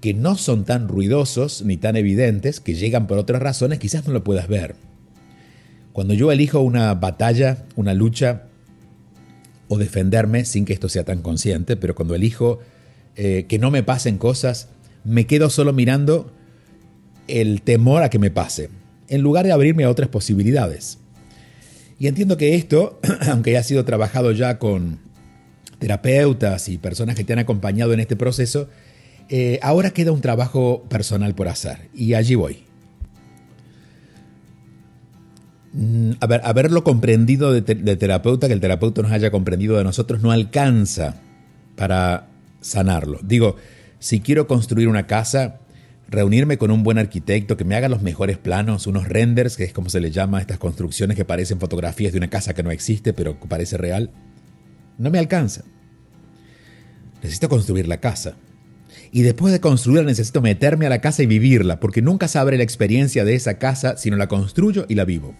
que 0.00 0.14
no 0.14 0.36
son 0.36 0.64
tan 0.64 0.86
ruidosos 0.86 1.62
ni 1.62 1.76
tan 1.76 1.96
evidentes, 1.96 2.60
que 2.60 2.74
llegan 2.74 3.06
por 3.06 3.18
otras 3.18 3.42
razones, 3.42 3.78
quizás 3.78 4.06
no 4.06 4.12
lo 4.12 4.22
puedas 4.22 4.46
ver. 4.46 4.76
Cuando 5.92 6.14
yo 6.14 6.30
elijo 6.30 6.60
una 6.60 6.94
batalla, 6.94 7.66
una 7.74 7.94
lucha, 7.94 8.44
o 9.68 9.76
defenderme, 9.76 10.44
sin 10.44 10.64
que 10.64 10.72
esto 10.72 10.88
sea 10.88 11.04
tan 11.04 11.20
consciente, 11.20 11.76
pero 11.76 11.94
cuando 11.94 12.14
elijo 12.14 12.60
eh, 13.16 13.46
que 13.48 13.58
no 13.58 13.70
me 13.70 13.82
pasen 13.82 14.16
cosas, 14.16 14.68
me 15.04 15.26
quedo 15.26 15.50
solo 15.50 15.72
mirando 15.72 16.32
el 17.26 17.62
temor 17.62 18.02
a 18.02 18.10
que 18.10 18.18
me 18.18 18.30
pase, 18.30 18.70
en 19.08 19.20
lugar 19.20 19.44
de 19.44 19.52
abrirme 19.52 19.84
a 19.84 19.90
otras 19.90 20.08
posibilidades. 20.08 20.98
Y 21.98 22.06
entiendo 22.06 22.36
que 22.36 22.54
esto, 22.54 22.98
aunque 23.28 23.50
haya 23.50 23.62
sido 23.62 23.84
trabajado 23.84 24.32
ya 24.32 24.58
con 24.58 25.00
terapeutas 25.78 26.68
y 26.68 26.78
personas 26.78 27.16
que 27.16 27.24
te 27.24 27.32
han 27.32 27.38
acompañado 27.38 27.92
en 27.92 28.00
este 28.00 28.16
proceso, 28.16 28.68
eh, 29.28 29.58
ahora 29.62 29.90
queda 29.90 30.12
un 30.12 30.20
trabajo 30.20 30.84
personal 30.88 31.34
por 31.34 31.48
hacer. 31.48 31.88
Y 31.94 32.14
allí 32.14 32.34
voy. 32.34 32.64
Mm, 35.72 36.12
haberlo 36.20 36.82
comprendido 36.82 37.52
de, 37.52 37.62
terapeuta, 37.96 38.48
que 38.48 38.54
el 38.54 38.60
terapeuta 38.60 39.02
nos 39.02 39.12
haya 39.12 39.30
comprendido 39.30 39.76
de 39.76 39.84
nosotros, 39.84 40.22
no 40.22 40.32
alcanza 40.32 41.16
para 41.76 42.26
sanarlo. 42.60 43.20
Digo, 43.22 43.56
si 43.98 44.20
quiero 44.20 44.46
construir 44.46 44.88
una 44.88 45.06
casa, 45.06 45.60
reunirme 46.08 46.56
con 46.56 46.70
un 46.70 46.82
buen 46.82 46.98
arquitecto 46.98 47.56
que 47.56 47.64
me 47.64 47.76
haga 47.76 47.88
los 47.88 48.02
mejores 48.02 48.38
planos, 48.38 48.86
unos 48.86 49.08
renders, 49.08 49.56
que 49.56 49.64
es 49.64 49.72
como 49.72 49.90
se 49.90 50.00
le 50.00 50.10
llama 50.10 50.38
a 50.38 50.40
estas 50.40 50.58
construcciones 50.58 51.16
que 51.16 51.26
parecen 51.26 51.60
fotografías 51.60 52.12
de 52.12 52.18
una 52.18 52.30
casa 52.30 52.54
que 52.54 52.62
no 52.62 52.70
existe, 52.70 53.12
pero 53.12 53.38
parece 53.38 53.76
real, 53.76 54.10
no 54.98 55.10
me 55.10 55.18
alcanza. 55.18 55.64
Necesito 57.22 57.48
construir 57.48 57.88
la 57.88 57.98
casa. 57.98 58.36
Y 59.10 59.22
después 59.22 59.52
de 59.52 59.60
construirla 59.60 60.06
necesito 60.06 60.42
meterme 60.42 60.86
a 60.86 60.90
la 60.90 61.00
casa 61.00 61.22
y 61.22 61.26
vivirla, 61.26 61.80
porque 61.80 62.02
nunca 62.02 62.28
sabré 62.28 62.58
la 62.58 62.64
experiencia 62.64 63.24
de 63.24 63.34
esa 63.34 63.58
casa 63.58 63.96
si 63.96 64.10
no 64.10 64.16
la 64.16 64.28
construyo 64.28 64.84
y 64.88 64.94
la 64.94 65.04
vivo. 65.04 65.34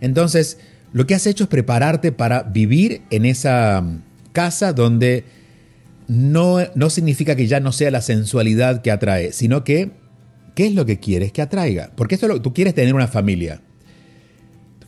Entonces, 0.00 0.58
lo 0.92 1.06
que 1.06 1.14
has 1.14 1.26
hecho 1.26 1.44
es 1.44 1.50
prepararte 1.50 2.12
para 2.12 2.42
vivir 2.42 3.02
en 3.10 3.26
esa 3.26 3.84
casa 4.32 4.72
donde 4.72 5.24
no, 6.08 6.58
no 6.74 6.90
significa 6.90 7.36
que 7.36 7.46
ya 7.46 7.60
no 7.60 7.72
sea 7.72 7.90
la 7.90 8.00
sensualidad 8.00 8.82
que 8.82 8.90
atrae, 8.90 9.32
sino 9.32 9.62
que, 9.62 9.92
¿qué 10.54 10.66
es 10.66 10.74
lo 10.74 10.86
que 10.86 10.98
quieres 10.98 11.32
que 11.32 11.42
atraiga? 11.42 11.92
Porque 11.96 12.14
esto 12.14 12.28
lo, 12.28 12.40
tú 12.40 12.54
quieres 12.54 12.74
tener 12.74 12.94
una 12.94 13.08
familia. 13.08 13.60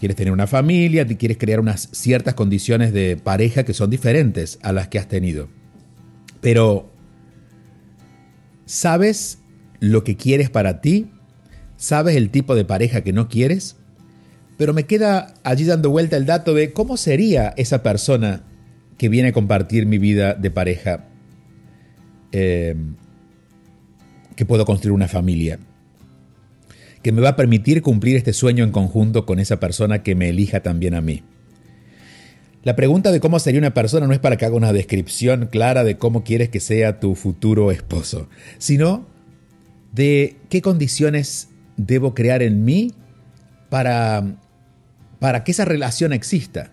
Quieres 0.03 0.17
tener 0.17 0.33
una 0.33 0.49
familia, 0.49 1.07
quieres 1.07 1.39
crear 1.39 1.61
unas 1.61 1.89
ciertas 1.93 2.35
condiciones 2.35 2.93
de 2.93 3.17
pareja 3.17 3.63
que 3.63 3.73
son 3.73 3.89
diferentes 3.89 4.59
a 4.63 4.73
las 4.73 4.89
que 4.89 4.99
has 4.99 5.07
tenido. 5.07 5.49
Pero, 6.41 6.91
¿sabes 8.67 9.39
lo 9.79 10.03
que 10.03 10.17
quieres 10.17 10.51
para 10.51 10.81
ti? 10.81 11.13
¿Sabes 11.77 12.17
el 12.17 12.31
tipo 12.31 12.57
de 12.57 12.65
pareja 12.65 13.03
que 13.03 13.13
no 13.13 13.29
quieres? 13.29 13.77
Pero 14.59 14.75
me 14.75 14.87
queda 14.87 15.35
allí 15.45 15.67
dando 15.67 15.91
vuelta 15.91 16.17
el 16.17 16.27
dato 16.27 16.53
de 16.53 16.73
cómo 16.73 16.97
sería 16.97 17.55
esa 17.57 17.85
persona 17.85 18.43
que 18.99 19.09
viene 19.09 19.29
a 19.29 19.33
compartir 19.33 19.87
mi 19.87 19.99
vida 19.99 20.35
de 20.35 20.51
pareja. 20.51 21.05
Eh, 22.33 22.75
que 24.35 24.45
puedo 24.47 24.65
construir 24.65 24.95
una 24.95 25.07
familia, 25.07 25.61
que 27.03 27.13
me 27.13 27.21
va 27.21 27.31
a 27.31 27.37
permitir 27.37 27.83
cumplir 27.83 28.17
este 28.17 28.33
sueño 28.33 28.65
en 28.65 28.71
conjunto 28.71 29.27
con 29.27 29.39
esa 29.39 29.59
persona 29.61 30.03
que 30.03 30.15
me 30.15 30.29
elija 30.29 30.61
también 30.61 30.95
a 30.95 31.01
mí. 31.01 31.23
La 32.63 32.77
pregunta 32.77 33.11
de 33.11 33.19
cómo 33.19 33.41
sería 33.41 33.59
una 33.59 33.75
persona 33.75 34.07
no 34.07 34.13
es 34.13 34.21
para 34.21 34.37
que 34.37 34.45
haga 34.45 34.55
una 34.55 34.73
descripción 34.73 35.47
clara 35.47 35.83
de 35.83 35.99
cómo 35.99 36.23
quieres 36.23 36.49
que 36.49 36.61
sea 36.61 37.01
tu 37.01 37.17
futuro 37.17 37.73
esposo, 37.73 38.29
sino 38.59 39.07
de 39.93 40.37
qué 40.49 40.63
condiciones 40.63 41.49
debo 41.77 42.15
crear 42.15 42.41
en 42.41 42.65
mí 42.65 42.93
para, 43.69 44.37
para 45.19 45.43
que 45.43 45.51
esa 45.51 45.65
relación 45.65 46.13
exista. 46.13 46.71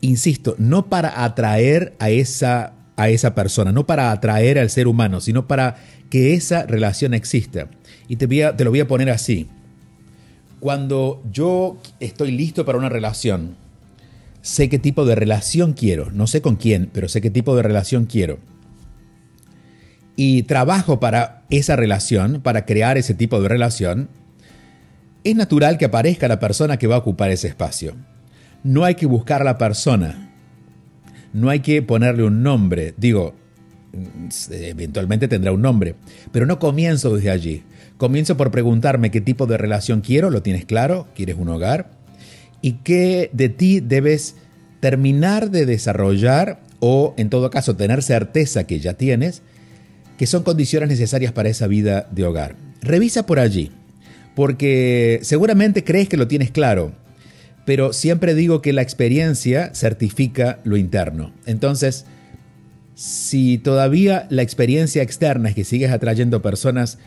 Insisto, 0.00 0.56
no 0.58 0.88
para 0.88 1.24
atraer 1.24 1.94
a 1.98 2.08
esa 2.08 2.72
a 3.02 3.08
esa 3.08 3.34
persona, 3.34 3.72
no 3.72 3.84
para 3.84 4.12
atraer 4.12 4.58
al 4.58 4.70
ser 4.70 4.86
humano, 4.86 5.20
sino 5.20 5.48
para 5.48 5.76
que 6.08 6.34
esa 6.34 6.64
relación 6.66 7.14
exista. 7.14 7.68
Y 8.08 8.16
te, 8.16 8.64
lo 8.64 8.70
voy 8.70 8.80
a 8.80 8.86
poner 8.86 9.10
así. 9.10 9.48
Cuando 10.60 11.22
yo 11.32 11.78
estoy 11.98 12.30
listo 12.30 12.64
para 12.64 12.78
una 12.78 12.88
relación, 12.88 13.56
sé 14.40 14.68
qué 14.68 14.78
tipo 14.78 15.04
de 15.04 15.16
relación 15.16 15.72
quiero, 15.72 16.12
no 16.12 16.28
sé 16.28 16.40
con 16.40 16.54
quién, 16.56 16.90
pero 16.92 17.08
sé 17.08 17.20
qué 17.20 17.30
tipo 17.30 17.56
de 17.56 17.62
relación 17.62 18.06
quiero. 18.06 18.38
Y 20.14 20.44
trabajo 20.44 21.00
para 21.00 21.42
esa 21.50 21.74
relación, 21.74 22.40
para 22.40 22.64
crear 22.66 22.98
ese 22.98 23.14
tipo 23.14 23.40
de 23.40 23.48
relación, 23.48 24.08
es 25.24 25.34
natural 25.34 25.78
que 25.78 25.86
aparezca 25.86 26.28
la 26.28 26.38
persona 26.38 26.76
que 26.76 26.86
va 26.86 26.96
a 26.96 26.98
ocupar 26.98 27.30
ese 27.30 27.48
espacio. 27.48 27.96
No 28.62 28.84
hay 28.84 28.94
que 28.94 29.06
buscar 29.06 29.40
a 29.40 29.44
la 29.44 29.58
persona, 29.58 30.31
no 31.32 31.48
hay 31.50 31.60
que 31.60 31.82
ponerle 31.82 32.24
un 32.24 32.42
nombre. 32.42 32.94
Digo, 32.96 33.34
eventualmente 34.50 35.28
tendrá 35.28 35.52
un 35.52 35.62
nombre, 35.62 35.94
pero 36.32 36.46
no 36.46 36.58
comienzo 36.58 37.14
desde 37.14 37.30
allí. 37.30 37.62
Comienzo 37.96 38.36
por 38.36 38.50
preguntarme 38.50 39.10
qué 39.10 39.20
tipo 39.20 39.46
de 39.46 39.58
relación 39.58 40.00
quiero, 40.00 40.30
¿lo 40.30 40.42
tienes 40.42 40.64
claro? 40.64 41.06
¿Quieres 41.14 41.36
un 41.38 41.48
hogar? 41.48 41.90
¿Y 42.60 42.72
qué 42.84 43.30
de 43.32 43.48
ti 43.48 43.80
debes 43.80 44.36
terminar 44.80 45.50
de 45.50 45.66
desarrollar 45.66 46.60
o 46.80 47.14
en 47.16 47.30
todo 47.30 47.50
caso 47.50 47.76
tener 47.76 48.02
certeza 48.02 48.66
que 48.66 48.80
ya 48.80 48.94
tienes, 48.94 49.42
que 50.18 50.26
son 50.26 50.42
condiciones 50.42 50.88
necesarias 50.88 51.32
para 51.32 51.48
esa 51.48 51.66
vida 51.66 52.08
de 52.10 52.24
hogar? 52.24 52.56
Revisa 52.80 53.24
por 53.26 53.38
allí. 53.38 53.70
porque 54.34 55.20
seguramente 55.22 55.84
crees 55.84 56.08
que 56.08 56.16
lo 56.16 56.26
tienes 56.26 56.50
claro, 56.50 56.92
pero 57.64 57.92
siempre 57.92 58.34
digo 58.34 58.60
que 58.62 58.72
la 58.72 58.82
experiencia 58.82 59.74
certifica 59.74 60.60
lo 60.64 60.76
interno. 60.76 61.32
Entonces, 61.46 62.06
si 62.94 63.58
todavía 63.58 64.26
la 64.30 64.42
experiencia 64.42 65.02
externa 65.02 65.48
es 65.48 65.54
que 65.54 65.64
sigues 65.64 65.90
atrayendo 65.90 66.42
personas 66.42 66.98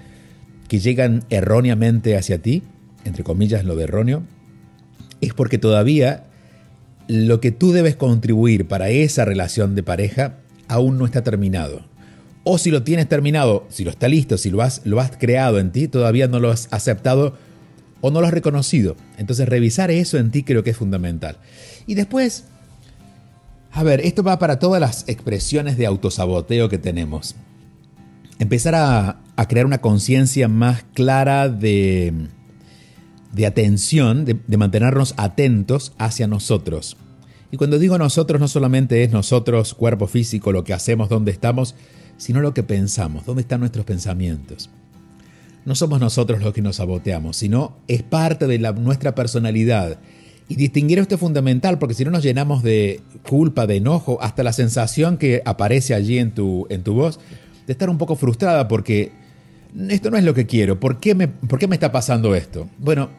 que 0.67 0.79
llegan 0.79 1.23
erróneamente 1.29 2.17
hacia 2.17 2.41
ti, 2.41 2.63
entre 3.03 3.23
comillas 3.23 3.65
lo 3.65 3.75
de 3.75 3.83
erróneo, 3.83 4.23
es 5.21 5.33
porque 5.33 5.57
todavía 5.57 6.25
lo 7.07 7.39
que 7.39 7.51
tú 7.51 7.71
debes 7.71 7.95
contribuir 7.95 8.67
para 8.67 8.89
esa 8.89 9.25
relación 9.25 9.75
de 9.75 9.83
pareja 9.83 10.37
aún 10.67 10.97
no 10.97 11.05
está 11.05 11.23
terminado. 11.23 11.85
O 12.43 12.57
si 12.57 12.71
lo 12.71 12.83
tienes 12.83 13.07
terminado, 13.09 13.65
si 13.69 13.83
lo 13.83 13.89
está 13.89 14.07
listo, 14.07 14.37
si 14.37 14.49
lo 14.49 14.61
has, 14.61 14.81
lo 14.85 14.99
has 14.99 15.11
creado 15.17 15.59
en 15.59 15.71
ti, 15.71 15.87
todavía 15.87 16.27
no 16.27 16.39
lo 16.39 16.51
has 16.51 16.67
aceptado 16.71 17.37
o 18.05 18.11
no 18.11 18.21
lo 18.21 18.27
has 18.27 18.33
reconocido. 18.33 18.95
Entonces 19.17 19.49
revisar 19.49 19.89
eso 19.89 20.19
en 20.19 20.29
ti 20.29 20.43
creo 20.43 20.63
que 20.63 20.69
es 20.69 20.77
fundamental. 20.77 21.39
Y 21.87 21.95
después, 21.95 22.45
a 23.71 23.81
ver, 23.81 23.99
esto 24.01 24.21
va 24.21 24.37
para 24.37 24.59
todas 24.59 24.79
las 24.79 25.09
expresiones 25.09 25.75
de 25.75 25.87
autosaboteo 25.87 26.69
que 26.69 26.77
tenemos. 26.77 27.35
Empezar 28.37 28.75
a, 28.75 29.17
crear 29.49 29.65
una 29.65 29.79
conciencia 29.79 30.47
más 30.47 30.83
clara 30.93 31.49
de, 31.49 32.13
de 33.33 33.45
atención, 33.47 34.23
de, 34.23 34.39
de 34.45 34.57
mantenernos 34.57 35.15
atentos 35.17 35.93
hacia 35.97 36.27
nosotros. 36.27 36.97
Y 37.49 37.57
cuando 37.57 37.79
digo 37.79 37.97
nosotros, 37.97 38.39
no 38.39 38.47
solamente 38.47 39.03
es 39.03 39.11
nosotros, 39.11 39.73
cuerpo 39.73 40.05
físico, 40.05 40.51
lo 40.51 40.63
que 40.63 40.73
hacemos, 40.73 41.09
dónde 41.09 41.31
estamos, 41.31 41.73
sino 42.17 42.39
lo 42.39 42.53
que 42.53 42.61
pensamos, 42.61 43.25
dónde 43.25 43.41
están 43.41 43.61
nuestros 43.61 43.83
pensamientos. 43.83 44.69
No 45.65 45.75
somos 45.75 45.99
nosotros 45.99 46.41
los 46.41 46.53
que 46.53 46.61
nos 46.61 46.77
saboteamos, 46.77 47.37
sino 47.37 47.75
es 47.87 48.03
parte 48.03 48.47
de 48.47 48.59
la, 48.59 48.71
nuestra 48.71 49.15
personalidad. 49.15 49.99
Y 50.47 50.55
distinguir 50.55 50.99
esto 50.99 51.15
es 51.15 51.21
fundamental 51.21 51.79
porque 51.79 51.95
si 51.95 52.05
no 52.05 52.11
nos 52.11 52.23
llenamos 52.23 52.61
de 52.61 53.01
culpa, 53.27 53.65
de 53.65 53.77
enojo, 53.77 54.21
hasta 54.21 54.43
la 54.43 54.53
sensación 54.53 55.17
que 55.17 55.41
aparece 55.43 55.95
allí 55.95 56.19
en 56.19 56.31
tu, 56.31 56.67
en 56.69 56.83
tu 56.83 56.93
voz, 56.93 57.19
de 57.65 57.73
estar 57.73 57.89
un 57.89 57.97
poco 57.97 58.15
frustrada 58.15 58.67
porque 58.67 59.11
esto 59.89 60.11
no 60.11 60.17
es 60.17 60.23
lo 60.23 60.35
que 60.35 60.45
quiero, 60.45 60.79
¿por 60.79 60.99
qué 60.99 61.15
me, 61.15 61.27
por 61.27 61.57
qué 61.57 61.67
me 61.67 61.75
está 61.75 61.91
pasando 61.91 62.35
esto? 62.35 62.69
Bueno, 62.77 63.09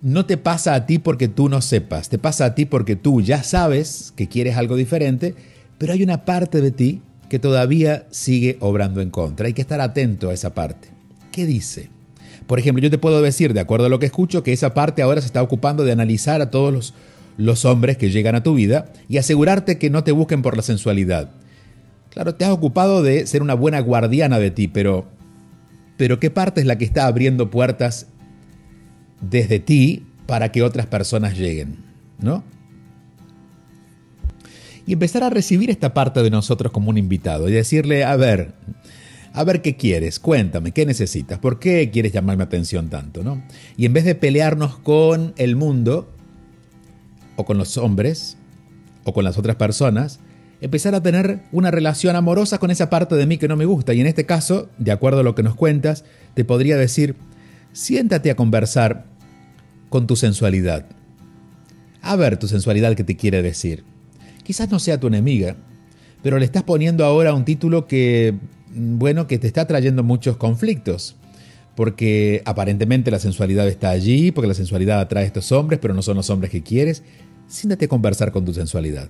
no 0.00 0.26
te 0.26 0.36
pasa 0.36 0.74
a 0.74 0.86
ti 0.86 0.98
porque 0.98 1.28
tú 1.28 1.48
no 1.48 1.60
sepas, 1.60 2.08
te 2.08 2.18
pasa 2.18 2.46
a 2.46 2.54
ti 2.54 2.64
porque 2.66 2.96
tú 2.96 3.20
ya 3.20 3.42
sabes 3.42 4.12
que 4.16 4.28
quieres 4.28 4.56
algo 4.56 4.76
diferente, 4.76 5.34
pero 5.76 5.92
hay 5.92 6.02
una 6.02 6.24
parte 6.24 6.60
de 6.60 6.70
ti 6.70 7.02
que 7.28 7.38
todavía 7.38 8.06
sigue 8.10 8.56
obrando 8.60 9.00
en 9.00 9.10
contra. 9.10 9.46
Hay 9.46 9.52
que 9.52 9.62
estar 9.62 9.80
atento 9.80 10.30
a 10.30 10.34
esa 10.34 10.54
parte. 10.54 10.99
¿Qué 11.32 11.46
dice? 11.46 11.90
Por 12.46 12.58
ejemplo, 12.58 12.82
yo 12.82 12.90
te 12.90 12.98
puedo 12.98 13.22
decir, 13.22 13.54
de 13.54 13.60
acuerdo 13.60 13.86
a 13.86 13.88
lo 13.88 13.98
que 13.98 14.06
escucho, 14.06 14.42
que 14.42 14.52
esa 14.52 14.74
parte 14.74 15.02
ahora 15.02 15.20
se 15.20 15.26
está 15.26 15.42
ocupando 15.42 15.84
de 15.84 15.92
analizar 15.92 16.40
a 16.40 16.50
todos 16.50 16.72
los, 16.72 16.94
los 17.36 17.64
hombres 17.64 17.96
que 17.96 18.10
llegan 18.10 18.34
a 18.34 18.42
tu 18.42 18.54
vida 18.54 18.92
y 19.08 19.18
asegurarte 19.18 19.78
que 19.78 19.90
no 19.90 20.04
te 20.04 20.12
busquen 20.12 20.42
por 20.42 20.56
la 20.56 20.62
sensualidad. 20.62 21.30
Claro, 22.10 22.34
te 22.34 22.44
has 22.44 22.50
ocupado 22.50 23.02
de 23.02 23.26
ser 23.26 23.42
una 23.42 23.54
buena 23.54 23.80
guardiana 23.80 24.38
de 24.38 24.50
ti, 24.50 24.66
pero, 24.66 25.06
pero 25.96 26.18
¿qué 26.18 26.30
parte 26.30 26.60
es 26.60 26.66
la 26.66 26.76
que 26.76 26.84
está 26.84 27.06
abriendo 27.06 27.50
puertas 27.50 28.08
desde 29.20 29.60
ti 29.60 30.06
para 30.26 30.50
que 30.50 30.62
otras 30.62 30.86
personas 30.86 31.38
lleguen? 31.38 31.76
¿No? 32.18 32.42
y 34.90 34.94
empezar 34.94 35.22
a 35.22 35.30
recibir 35.30 35.70
esta 35.70 35.94
parte 35.94 36.20
de 36.20 36.30
nosotros 36.30 36.72
como 36.72 36.90
un 36.90 36.98
invitado 36.98 37.48
y 37.48 37.52
decirle, 37.52 38.02
a 38.02 38.16
ver, 38.16 38.54
a 39.32 39.44
ver 39.44 39.62
qué 39.62 39.76
quieres, 39.76 40.18
cuéntame, 40.18 40.72
qué 40.72 40.86
necesitas, 40.86 41.38
por 41.38 41.58
qué 41.58 41.90
quieres 41.90 42.12
llamarme 42.12 42.44
atención 42.44 42.88
tanto, 42.88 43.22
¿no? 43.22 43.42
Y 43.76 43.86
en 43.86 43.92
vez 43.92 44.04
de 44.04 44.14
pelearnos 44.14 44.78
con 44.78 45.34
el 45.36 45.56
mundo, 45.56 46.12
o 47.36 47.44
con 47.44 47.58
los 47.58 47.76
hombres, 47.76 48.36
o 49.04 49.12
con 49.12 49.24
las 49.24 49.38
otras 49.38 49.56
personas, 49.56 50.20
empezar 50.60 50.94
a 50.94 51.02
tener 51.02 51.42
una 51.52 51.70
relación 51.70 52.16
amorosa 52.16 52.58
con 52.58 52.70
esa 52.70 52.90
parte 52.90 53.14
de 53.14 53.26
mí 53.26 53.38
que 53.38 53.48
no 53.48 53.56
me 53.56 53.64
gusta. 53.64 53.94
Y 53.94 54.00
en 54.00 54.06
este 54.06 54.26
caso, 54.26 54.68
de 54.78 54.92
acuerdo 54.92 55.20
a 55.20 55.22
lo 55.22 55.34
que 55.34 55.42
nos 55.42 55.54
cuentas, 55.54 56.04
te 56.34 56.44
podría 56.44 56.76
decir, 56.76 57.16
siéntate 57.72 58.30
a 58.30 58.36
conversar 58.36 59.06
con 59.88 60.06
tu 60.06 60.16
sensualidad. 60.16 60.86
A 62.02 62.16
ver 62.16 62.36
tu 62.38 62.48
sensualidad 62.48 62.94
que 62.94 63.04
te 63.04 63.16
quiere 63.16 63.42
decir 63.42 63.84
quizás 64.50 64.68
no 64.68 64.80
sea 64.80 64.98
tu 64.98 65.06
enemiga, 65.06 65.54
pero 66.24 66.36
le 66.38 66.44
estás 66.44 66.64
poniendo 66.64 67.04
ahora 67.04 67.34
un 67.34 67.44
título 67.44 67.86
que, 67.86 68.34
bueno, 68.74 69.26
que 69.26 69.38
te 69.38 69.46
está 69.46 69.66
trayendo 69.66 70.02
muchos 70.02 70.36
conflictos. 70.36 71.16
Porque 71.76 72.42
aparentemente 72.44 73.10
la 73.10 73.18
sensualidad 73.18 73.68
está 73.68 73.90
allí, 73.90 74.32
porque 74.32 74.48
la 74.48 74.54
sensualidad 74.54 75.00
atrae 75.00 75.24
a 75.24 75.26
estos 75.26 75.52
hombres, 75.52 75.78
pero 75.80 75.94
no 75.94 76.02
son 76.02 76.16
los 76.16 76.28
hombres 76.28 76.50
que 76.50 76.62
quieres. 76.62 77.02
Siéntate 77.48 77.86
a 77.86 77.88
conversar 77.88 78.32
con 78.32 78.44
tu 78.44 78.52
sensualidad. 78.52 79.08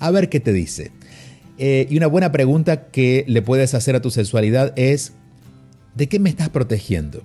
A 0.00 0.10
ver 0.10 0.28
qué 0.28 0.40
te 0.40 0.52
dice. 0.52 0.90
Eh, 1.56 1.86
y 1.88 1.96
una 1.96 2.08
buena 2.08 2.32
pregunta 2.32 2.88
que 2.88 3.24
le 3.28 3.42
puedes 3.42 3.74
hacer 3.74 3.94
a 3.94 4.02
tu 4.02 4.10
sensualidad 4.10 4.72
es, 4.76 5.12
¿de 5.94 6.08
qué 6.08 6.18
me 6.18 6.28
estás 6.30 6.48
protegiendo? 6.48 7.22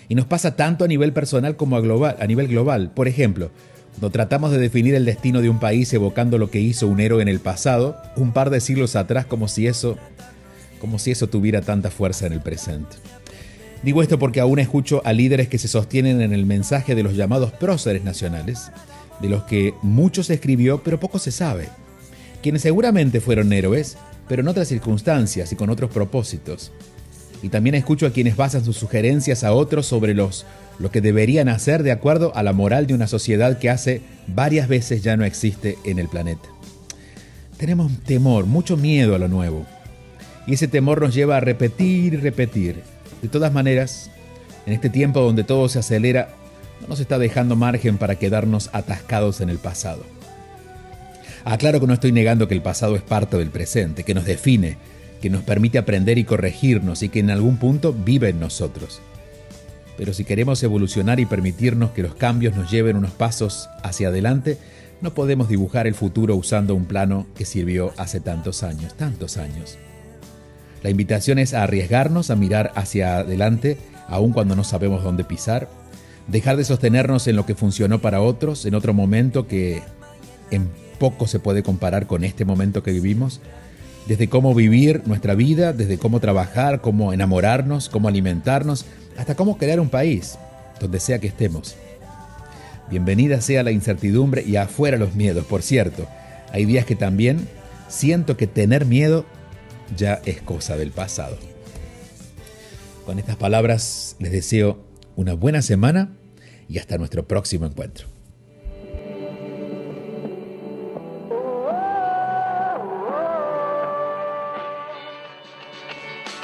Y 0.08 0.14
nos 0.14 0.24
pasa 0.24 0.56
tanto 0.56 0.82
a 0.82 0.88
nivel 0.88 1.12
personal 1.12 1.56
como 1.56 1.76
a, 1.76 1.82
global, 1.82 2.16
a 2.20 2.26
nivel 2.26 2.48
global. 2.48 2.90
Por 2.90 3.06
ejemplo, 3.06 3.50
cuando 3.96 4.10
tratamos 4.10 4.50
de 4.50 4.58
definir 4.58 4.94
el 4.94 5.06
destino 5.06 5.40
de 5.40 5.48
un 5.48 5.58
país 5.58 5.90
evocando 5.94 6.36
lo 6.36 6.50
que 6.50 6.60
hizo 6.60 6.86
un 6.86 7.00
héroe 7.00 7.22
en 7.22 7.28
el 7.28 7.40
pasado, 7.40 7.96
un 8.16 8.32
par 8.32 8.50
de 8.50 8.60
siglos 8.60 8.94
atrás, 8.94 9.24
como 9.24 9.48
si 9.48 9.66
eso, 9.66 9.96
como 10.82 10.98
si 10.98 11.12
eso 11.12 11.28
tuviera 11.28 11.62
tanta 11.62 11.90
fuerza 11.90 12.26
en 12.26 12.34
el 12.34 12.42
presente. 12.42 12.94
Digo 13.82 14.02
esto 14.02 14.18
porque 14.18 14.40
aún 14.40 14.58
escucho 14.58 15.00
a 15.06 15.14
líderes 15.14 15.48
que 15.48 15.56
se 15.56 15.66
sostienen 15.66 16.20
en 16.20 16.34
el 16.34 16.44
mensaje 16.44 16.94
de 16.94 17.02
los 17.02 17.14
llamados 17.14 17.52
próceres 17.52 18.04
nacionales, 18.04 18.70
de 19.22 19.30
los 19.30 19.44
que 19.44 19.72
mucho 19.80 20.22
se 20.22 20.34
escribió 20.34 20.82
pero 20.82 21.00
poco 21.00 21.18
se 21.18 21.30
sabe, 21.32 21.70
quienes 22.42 22.60
seguramente 22.60 23.22
fueron 23.22 23.50
héroes, 23.50 23.96
pero 24.28 24.42
en 24.42 24.48
otras 24.48 24.68
circunstancias 24.68 25.52
y 25.52 25.56
con 25.56 25.70
otros 25.70 25.90
propósitos. 25.90 26.70
Y 27.42 27.48
también 27.48 27.74
escucho 27.74 28.06
a 28.06 28.10
quienes 28.10 28.36
basan 28.36 28.62
sus 28.62 28.76
sugerencias 28.76 29.42
a 29.42 29.52
otros 29.54 29.86
sobre 29.86 30.12
los, 30.12 30.44
lo 30.78 30.90
que 30.90 31.00
deberían 31.00 31.48
hacer 31.48 31.82
de 31.82 31.92
acuerdo 31.92 32.32
a 32.34 32.42
la 32.42 32.52
moral 32.52 32.86
de 32.86 32.94
una 32.94 33.06
sociedad 33.06 33.58
que 33.58 33.70
hace 33.70 34.02
varias 34.26 34.68
veces 34.68 35.02
ya 35.02 35.16
no 35.16 35.24
existe 35.24 35.78
en 35.84 35.98
el 35.98 36.08
planeta. 36.08 36.48
Tenemos 37.56 37.90
temor, 38.04 38.46
mucho 38.46 38.76
miedo 38.76 39.14
a 39.14 39.18
lo 39.18 39.28
nuevo. 39.28 39.64
Y 40.46 40.54
ese 40.54 40.68
temor 40.68 41.00
nos 41.00 41.14
lleva 41.14 41.38
a 41.38 41.40
repetir 41.40 42.14
y 42.14 42.16
repetir. 42.16 42.82
De 43.22 43.28
todas 43.28 43.52
maneras, 43.52 44.10
en 44.66 44.74
este 44.74 44.90
tiempo 44.90 45.20
donde 45.20 45.44
todo 45.44 45.68
se 45.68 45.78
acelera, 45.78 46.28
no 46.82 46.88
nos 46.88 47.00
está 47.00 47.18
dejando 47.18 47.56
margen 47.56 47.96
para 47.96 48.16
quedarnos 48.16 48.68
atascados 48.72 49.40
en 49.40 49.48
el 49.48 49.58
pasado. 49.58 50.04
Aclaro 51.44 51.80
que 51.80 51.86
no 51.86 51.94
estoy 51.94 52.12
negando 52.12 52.48
que 52.48 52.54
el 52.54 52.62
pasado 52.62 52.96
es 52.96 53.02
parte 53.02 53.38
del 53.38 53.50
presente, 53.50 54.02
que 54.02 54.14
nos 54.14 54.24
define, 54.24 54.76
que 55.22 55.30
nos 55.30 55.42
permite 55.42 55.78
aprender 55.78 56.18
y 56.18 56.24
corregirnos 56.24 57.02
y 57.02 57.08
que 57.08 57.20
en 57.20 57.30
algún 57.30 57.56
punto 57.56 57.92
vive 57.92 58.28
en 58.28 58.40
nosotros. 58.40 59.00
Pero 59.96 60.12
si 60.12 60.24
queremos 60.24 60.62
evolucionar 60.62 61.20
y 61.20 61.26
permitirnos 61.26 61.90
que 61.90 62.02
los 62.02 62.14
cambios 62.14 62.54
nos 62.54 62.70
lleven 62.70 62.96
unos 62.96 63.12
pasos 63.12 63.68
hacia 63.82 64.08
adelante, 64.08 64.58
no 65.00 65.14
podemos 65.14 65.48
dibujar 65.48 65.86
el 65.86 65.94
futuro 65.94 66.36
usando 66.36 66.74
un 66.74 66.86
plano 66.86 67.26
que 67.34 67.44
sirvió 67.44 67.92
hace 67.96 68.20
tantos 68.20 68.62
años, 68.62 68.94
tantos 68.94 69.36
años. 69.36 69.78
La 70.82 70.90
invitación 70.90 71.38
es 71.38 71.54
a 71.54 71.62
arriesgarnos 71.62 72.30
a 72.30 72.36
mirar 72.36 72.72
hacia 72.74 73.18
adelante, 73.18 73.78
aun 74.08 74.32
cuando 74.32 74.54
no 74.54 74.64
sabemos 74.64 75.02
dónde 75.02 75.24
pisar, 75.24 75.68
dejar 76.28 76.56
de 76.56 76.64
sostenernos 76.64 77.26
en 77.26 77.36
lo 77.36 77.46
que 77.46 77.54
funcionó 77.54 78.00
para 78.00 78.20
otros, 78.20 78.66
en 78.66 78.74
otro 78.74 78.94
momento 78.94 79.46
que 79.46 79.82
en 80.50 80.70
poco 80.98 81.26
se 81.26 81.40
puede 81.40 81.62
comparar 81.62 82.06
con 82.06 82.24
este 82.24 82.44
momento 82.44 82.82
que 82.82 82.92
vivimos, 82.92 83.40
desde 84.06 84.28
cómo 84.28 84.54
vivir 84.54 85.02
nuestra 85.06 85.34
vida, 85.34 85.72
desde 85.72 85.98
cómo 85.98 86.20
trabajar, 86.20 86.80
cómo 86.80 87.12
enamorarnos, 87.12 87.88
cómo 87.88 88.08
alimentarnos, 88.08 88.86
hasta 89.16 89.34
cómo 89.34 89.58
crear 89.58 89.80
un 89.80 89.88
país, 89.88 90.38
donde 90.80 91.00
sea 91.00 91.18
que 91.18 91.28
estemos. 91.28 91.76
Bienvenida 92.90 93.40
sea 93.40 93.62
la 93.62 93.72
incertidumbre 93.72 94.42
y 94.46 94.56
afuera 94.56 94.96
los 94.96 95.14
miedos, 95.14 95.44
por 95.46 95.62
cierto. 95.62 96.06
Hay 96.52 96.64
días 96.64 96.86
que 96.86 96.94
también 96.94 97.48
siento 97.88 98.36
que 98.36 98.46
tener 98.46 98.86
miedo 98.86 99.26
ya 99.96 100.20
es 100.24 100.40
cosa 100.40 100.76
del 100.76 100.92
pasado. 100.92 101.36
Con 103.04 103.18
estas 103.18 103.36
palabras 103.36 104.16
les 104.18 104.32
deseo 104.32 104.78
una 105.16 105.34
buena 105.34 105.62
semana 105.62 106.16
y 106.68 106.78
hasta 106.78 106.98
nuestro 106.98 107.26
próximo 107.26 107.66
encuentro. 107.66 108.15